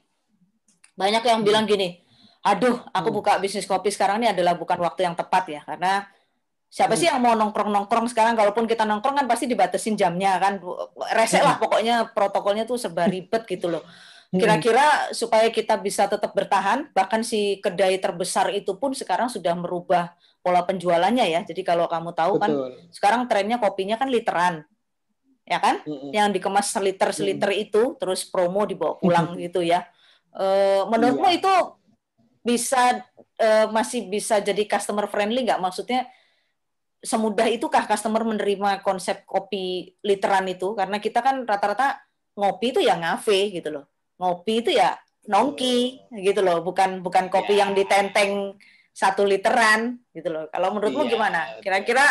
Banyak 0.99 1.23
yang 1.23 1.41
bilang 1.47 1.65
hmm. 1.65 1.73
gini, 1.73 1.89
aduh 2.43 2.83
aku 2.91 3.09
hmm. 3.12 3.17
buka 3.23 3.33
bisnis 3.39 3.69
kopi 3.69 3.95
sekarang 3.95 4.25
ini 4.25 4.35
adalah 4.35 4.59
bukan 4.59 4.77
waktu 4.83 5.07
yang 5.07 5.15
tepat 5.15 5.45
ya. 5.47 5.61
Karena 5.62 6.03
siapa 6.67 6.97
hmm. 6.97 7.01
sih 7.01 7.07
yang 7.07 7.23
mau 7.23 7.37
nongkrong-nongkrong 7.39 8.11
sekarang? 8.11 8.35
Kalaupun 8.35 8.67
kita 8.67 8.83
nongkrong 8.83 9.23
kan 9.23 9.27
pasti 9.31 9.47
dibatasin 9.47 9.95
jamnya 9.95 10.37
kan. 10.43 10.59
Resek 11.15 11.45
lah 11.47 11.57
pokoknya 11.62 12.11
protokolnya 12.11 12.67
tuh 12.67 12.77
serba 12.81 13.07
ribet 13.07 13.47
gitu 13.47 13.71
loh. 13.71 13.87
Kira-kira 14.27 15.15
supaya 15.15 15.49
kita 15.55 15.79
bisa 15.79 16.11
tetap 16.11 16.35
bertahan, 16.35 16.91
bahkan 16.93 17.23
si 17.23 17.62
kedai 17.62 17.97
terbesar 18.03 18.51
itu 18.53 18.75
pun 18.75 18.91
sekarang 18.91 19.31
sudah 19.31 19.55
merubah 19.55 20.12
pola 20.43 20.67
penjualannya 20.67 21.31
ya. 21.31 21.41
Jadi 21.47 21.62
kalau 21.62 21.87
kamu 21.87 22.11
tahu 22.11 22.35
kan 22.43 22.51
Betul. 22.51 22.67
kan 22.67 22.91
sekarang 22.91 23.21
trennya 23.31 23.62
kopinya 23.62 23.95
kan 23.95 24.11
literan 24.11 24.67
ya 25.47 25.63
kan? 25.63 25.81
Mm-hmm. 25.87 26.11
Yang 26.11 26.29
dikemas 26.37 26.67
seliter-seliter 26.75 27.51
mm-hmm. 27.55 27.65
itu 27.71 27.83
terus 27.97 28.27
promo 28.27 28.67
dibawa 28.67 28.99
pulang 28.99 29.33
mm-hmm. 29.33 29.45
gitu 29.49 29.61
ya. 29.63 29.87
E, 30.35 30.47
menurutmu 30.91 31.31
yeah. 31.31 31.39
itu 31.39 31.55
bisa 32.43 33.07
e, 33.39 33.49
masih 33.71 34.11
bisa 34.11 34.43
jadi 34.43 34.67
customer 34.67 35.07
friendly 35.07 35.47
nggak? 35.47 35.63
Maksudnya 35.63 36.11
semudah 37.01 37.47
itukah 37.47 37.87
customer 37.87 38.27
menerima 38.27 38.83
konsep 38.83 39.23
kopi 39.25 39.95
literan 40.03 40.51
itu? 40.51 40.75
Karena 40.75 40.99
kita 40.99 41.23
kan 41.23 41.47
rata-rata 41.47 42.03
ngopi 42.35 42.75
itu 42.75 42.81
ya 42.83 42.99
ngafe 42.99 43.55
gitu 43.55 43.71
loh. 43.71 43.87
Ngopi 44.19 44.67
itu 44.67 44.71
ya 44.75 44.99
nongki 45.31 46.11
gitu 46.23 46.43
loh, 46.43 46.63
bukan 46.67 47.03
bukan 47.07 47.31
kopi 47.31 47.55
yeah. 47.55 47.67
yang 47.67 47.71
ditenteng 47.79 48.59
satu 48.91 49.23
literan 49.23 50.03
gitu 50.11 50.27
loh. 50.35 50.51
Kalau 50.51 50.75
menurutmu 50.75 51.07
yeah. 51.07 51.13
gimana? 51.15 51.41
Kira-kira 51.63 52.07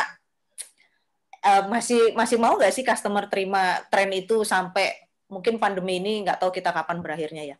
uh, 1.46 1.64
masih 1.70 2.18
masih 2.18 2.42
mau 2.42 2.58
nggak 2.58 2.74
sih 2.74 2.82
customer 2.82 3.30
terima 3.30 3.86
tren 3.94 4.10
itu 4.10 4.42
sampai 4.42 4.92
mungkin 5.30 5.62
pandemi 5.62 6.02
ini 6.02 6.26
nggak 6.26 6.42
tahu 6.42 6.50
kita 6.50 6.74
kapan 6.74 7.06
berakhirnya 7.06 7.44
ya? 7.56 7.58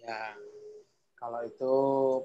Ya, 0.00 0.20
kalau 1.16 1.40
itu 1.44 1.74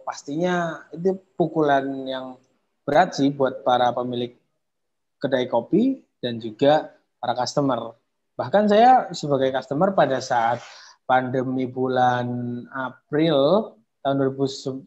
pastinya 0.04 0.88
itu 0.91 1.15
pukulan 1.39 1.84
yang 2.08 2.39
berat 2.84 3.15
sih 3.15 3.32
buat 3.32 3.63
para 3.63 3.91
pemilik 3.91 4.36
kedai 5.19 5.48
kopi 5.50 6.04
dan 6.19 6.39
juga 6.39 6.93
para 7.19 7.34
customer. 7.36 7.98
Bahkan 8.36 8.63
saya 8.67 9.10
sebagai 9.15 9.52
customer 9.52 9.95
pada 9.95 10.19
saat 10.19 10.60
pandemi 11.06 11.65
bulan 11.65 12.28
April 12.71 13.71
tahun 14.02 14.21
2020 14.38 14.86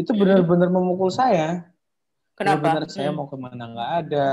itu 0.00 0.10
hmm. 0.12 0.18
benar-benar 0.18 0.68
memukul 0.72 1.12
saya. 1.12 1.68
Kenapa? 2.38 2.62
Benar, 2.62 2.86
-benar 2.86 2.94
saya 2.94 3.10
mau 3.10 3.26
ke 3.26 3.36
mana 3.36 3.64
nggak 3.74 3.90
ada, 4.06 4.28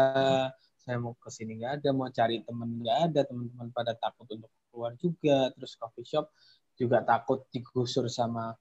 saya 0.77 0.97
mau 1.01 1.17
ke 1.17 1.29
sini 1.33 1.57
nggak 1.57 1.81
ada, 1.81 1.89
mau 1.89 2.05
cari 2.13 2.45
teman 2.45 2.69
nggak 2.85 2.97
ada, 3.09 3.19
teman-teman 3.25 3.67
pada 3.73 3.97
takut 3.97 4.29
untuk 4.29 4.51
keluar 4.69 4.93
juga, 5.01 5.49
terus 5.57 5.73
coffee 5.73 6.05
shop 6.05 6.29
juga 6.77 7.01
takut 7.01 7.47
digusur 7.49 8.05
sama 8.11 8.53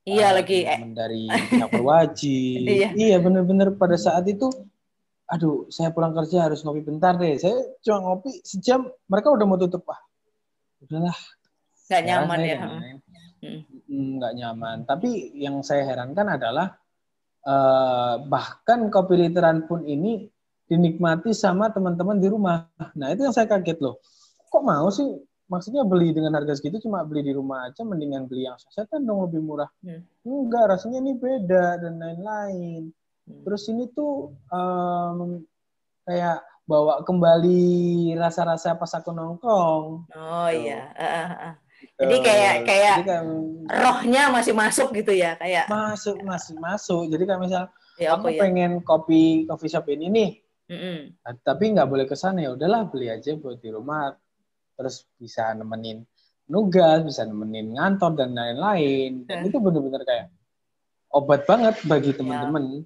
Iya 0.00 0.32
uh, 0.32 0.40
lagi 0.40 0.64
eh. 0.64 0.80
dari 0.96 1.28
pihak 1.28 1.70
berwajib. 1.76 2.64
iya, 2.64 2.88
iya 2.96 3.16
benar-benar 3.20 3.76
pada 3.76 4.00
saat 4.00 4.24
itu 4.32 4.48
aduh 5.30 5.70
saya 5.70 5.92
pulang 5.92 6.16
kerja 6.16 6.48
harus 6.48 6.64
ngopi 6.64 6.80
bentar 6.80 7.20
deh. 7.20 7.36
Saya 7.36 7.76
cuma 7.84 8.02
ngopi 8.08 8.40
sejam, 8.42 8.88
mereka 9.06 9.28
udah 9.28 9.44
mau 9.44 9.60
tutup. 9.60 9.84
ah 9.92 10.00
udahlah. 10.80 11.16
Nggak 11.86 12.02
nyaman 12.08 12.38
ya. 12.40 12.58
Nggak 13.86 14.32
nyaman. 14.40 14.76
Tapi 14.88 15.36
yang 15.36 15.60
saya 15.60 15.84
herankan 15.84 16.40
adalah 16.40 16.79
uh, 17.46 18.20
bahkan 18.26 18.88
kopi 18.92 19.16
literan 19.16 19.64
pun 19.68 19.84
ini 19.84 20.28
dinikmati 20.70 21.34
sama 21.34 21.70
teman-teman 21.74 22.18
di 22.18 22.28
rumah. 22.30 22.70
Nah 22.94 23.10
itu 23.10 23.26
yang 23.26 23.34
saya 23.34 23.50
kaget 23.50 23.82
loh. 23.82 23.98
Kok 24.50 24.62
mau 24.62 24.86
sih 24.90 25.06
maksudnya 25.50 25.82
beli 25.82 26.14
dengan 26.14 26.38
harga 26.38 26.54
segitu 26.54 26.86
cuma 26.86 27.02
beli 27.02 27.26
di 27.26 27.32
rumah 27.34 27.66
aja 27.66 27.82
mendingan 27.82 28.30
beli 28.30 28.46
yang 28.46 28.54
sasetan 28.62 29.02
dong 29.02 29.26
lebih 29.26 29.42
murah 29.42 29.66
hmm. 29.82 30.22
enggak 30.22 30.70
rasanya 30.70 31.02
ini 31.02 31.18
beda 31.18 31.82
dan 31.82 31.98
lain-lain 31.98 32.94
hmm. 33.26 33.42
terus 33.42 33.66
ini 33.66 33.90
tuh 33.90 34.30
um, 34.54 35.42
kayak 36.06 36.38
bawa 36.70 37.02
kembali 37.02 38.14
rasa-rasa 38.14 38.78
pas 38.78 38.94
aku 38.94 39.10
nongkrong 39.10 40.06
oh 40.06 40.48
gitu. 40.54 40.70
iya 40.70 40.94
uh, 40.94 41.02
uh, 41.02 41.34
uh. 41.50 41.54
Jadi 42.00 42.16
kayak 42.24 42.54
kayak 42.64 42.96
Jadi 43.04 43.08
kan, 43.12 43.24
rohnya 43.68 44.22
masih 44.32 44.56
masuk 44.56 44.88
gitu 44.96 45.12
ya 45.12 45.36
kayak 45.36 45.68
masuk 45.68 46.16
masih 46.24 46.56
masuk. 46.56 47.04
Jadi 47.12 47.22
kalau 47.28 47.40
misal 47.44 47.64
ya, 48.00 48.16
aku 48.16 48.32
ya? 48.32 48.40
pengen 48.40 48.80
kopi 48.80 49.44
coffee 49.44 49.68
shop 49.68 49.84
ini 49.92 50.08
nih, 50.08 50.30
mm 50.72 50.78
-hmm. 50.80 50.96
tapi 51.44 51.76
nggak 51.76 51.84
boleh 51.84 52.08
ke 52.08 52.16
sana 52.16 52.40
ya 52.40 52.56
udahlah 52.56 52.88
beli 52.88 53.12
aja 53.12 53.36
buat 53.36 53.60
di 53.60 53.68
rumah 53.68 54.16
terus 54.80 55.04
bisa 55.20 55.52
nemenin 55.52 56.08
nugas, 56.48 57.04
bisa 57.04 57.28
nemenin 57.28 57.76
ngantor 57.76 58.16
dan 58.16 58.32
lain-lain. 58.32 59.28
Dan 59.28 59.44
itu 59.44 59.60
benar-benar 59.60 60.02
kayak 60.08 60.26
obat 61.12 61.44
banget 61.44 61.76
bagi 61.84 62.16
teman-teman. 62.16 62.62
Ya. 62.64 62.80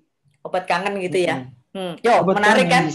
Obat 0.45 0.67
kangen 0.67 0.99
gitu 1.01 1.23
ya. 1.23 1.54
Hmm. 1.75 1.99
Yo, 2.07 2.23
obat 2.23 2.39
menarik 2.39 2.71
kan? 2.71 2.87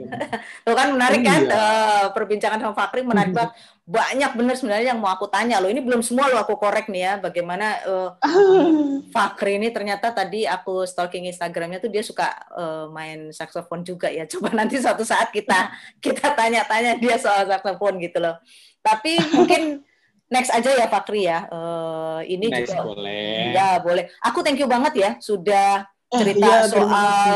Tuh 0.64 0.72
kan 0.72 0.96
menarik 0.96 1.20
kan 1.20 1.44
uh, 1.44 2.06
perbincangan 2.16 2.56
sama 2.56 2.72
Fakri 2.72 3.04
menarik 3.04 3.36
banget. 3.36 3.52
Banyak 3.84 4.32
bener 4.32 4.56
sebenarnya 4.56 4.96
yang 4.96 5.00
mau 5.04 5.12
aku 5.12 5.28
tanya 5.28 5.60
loh. 5.60 5.68
Ini 5.68 5.84
belum 5.84 6.00
semua 6.00 6.32
lo 6.32 6.40
aku 6.40 6.56
korek 6.56 6.88
nih 6.88 7.04
ya. 7.04 7.12
Bagaimana 7.20 7.84
uh, 7.84 8.16
Fakri 9.14 9.60
ini 9.60 9.68
ternyata 9.76 10.08
tadi 10.16 10.48
aku 10.48 10.88
stalking 10.88 11.28
Instagramnya 11.28 11.84
tuh 11.84 11.92
dia 11.92 12.00
suka 12.00 12.32
uh, 12.56 12.88
main 12.88 13.28
saksofon 13.28 13.84
juga 13.84 14.08
ya. 14.08 14.24
Coba 14.32 14.56
nanti 14.56 14.80
suatu 14.80 15.04
saat 15.04 15.28
kita 15.28 15.68
kita 16.00 16.32
tanya-tanya 16.32 16.96
dia 16.96 17.20
soal 17.20 17.44
saksofon 17.44 18.00
gitu 18.00 18.24
loh. 18.24 18.40
Tapi 18.80 19.20
mungkin 19.36 19.84
next 20.32 20.48
aja 20.48 20.72
ya 20.72 20.88
Fakri 20.88 21.28
ya. 21.28 21.44
Uh, 21.52 22.24
ini 22.24 22.48
next 22.48 22.72
juga 22.72 22.88
boleh. 22.88 23.52
Ya 23.52 23.76
boleh. 23.84 24.08
Aku 24.24 24.40
thank 24.40 24.56
you 24.56 24.64
banget 24.64 24.96
ya 24.96 25.10
sudah 25.20 25.92
cerita 26.20 26.46
iya, 26.46 26.60
soal 26.68 27.32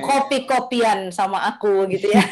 kopi-kopian 0.00 1.12
sama 1.12 1.44
aku 1.48 1.88
gitu 1.92 2.12
ya. 2.12 2.24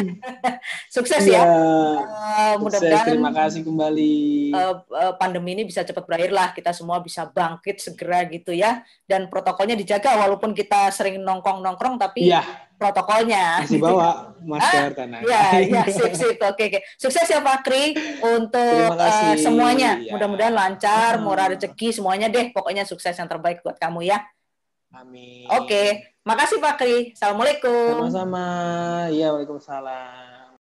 Sukses 0.95 1.23
ya. 1.27 1.43
Uh, 1.45 2.55
mudah-mudahan 2.61 3.07
terima 3.15 3.33
kasih 3.35 3.61
kembali. 3.67 4.17
Uh, 4.55 4.77
uh, 4.91 5.13
pandemi 5.17 5.55
ini 5.55 5.63
bisa 5.69 5.85
cepat 5.85 6.05
berakhir 6.07 6.31
lah, 6.33 6.53
kita 6.57 6.73
semua 6.75 6.99
bisa 7.03 7.29
bangkit 7.29 7.81
segera 7.81 8.27
gitu 8.29 8.51
ya. 8.51 8.83
Dan 9.05 9.29
protokolnya 9.29 9.77
dijaga 9.77 10.17
walaupun 10.19 10.57
kita 10.57 10.91
sering 10.91 11.21
nongkrong-nongkrong 11.23 12.01
tapi 12.01 12.33
ya. 12.33 12.43
protokolnya 12.81 13.61
masih 13.63 13.79
bawa 13.79 14.31
masker 14.51 14.93
tanah. 14.97 15.21
Iya, 15.23 15.43
iya, 15.69 15.83
sip 15.97 16.13
sip. 16.17 16.39
Oke, 16.41 16.73
oke. 16.73 16.79
Sukses 16.97 17.29
ya 17.29 17.41
Fakri 17.45 17.95
untuk 18.25 18.97
uh, 18.97 19.37
semuanya. 19.37 20.01
Ya. 20.01 20.17
Mudah-mudahan 20.17 20.55
lancar, 20.55 21.21
murah 21.21 21.53
rezeki 21.53 21.93
semuanya 21.93 22.33
deh. 22.33 22.51
Pokoknya 22.51 22.89
sukses 22.89 23.15
yang 23.15 23.29
terbaik 23.29 23.61
buat 23.61 23.77
kamu 23.77 24.09
ya. 24.09 24.25
Amin. 24.91 25.47
Oke, 25.55 26.15
makasih 26.27 26.59
Pak 26.59 26.83
Kri. 26.83 27.15
Assalamualaikum. 27.15 28.11
Sama-sama. 28.11 28.47
Iya, 29.15 29.31
Waalaikumsalam. 29.31 30.59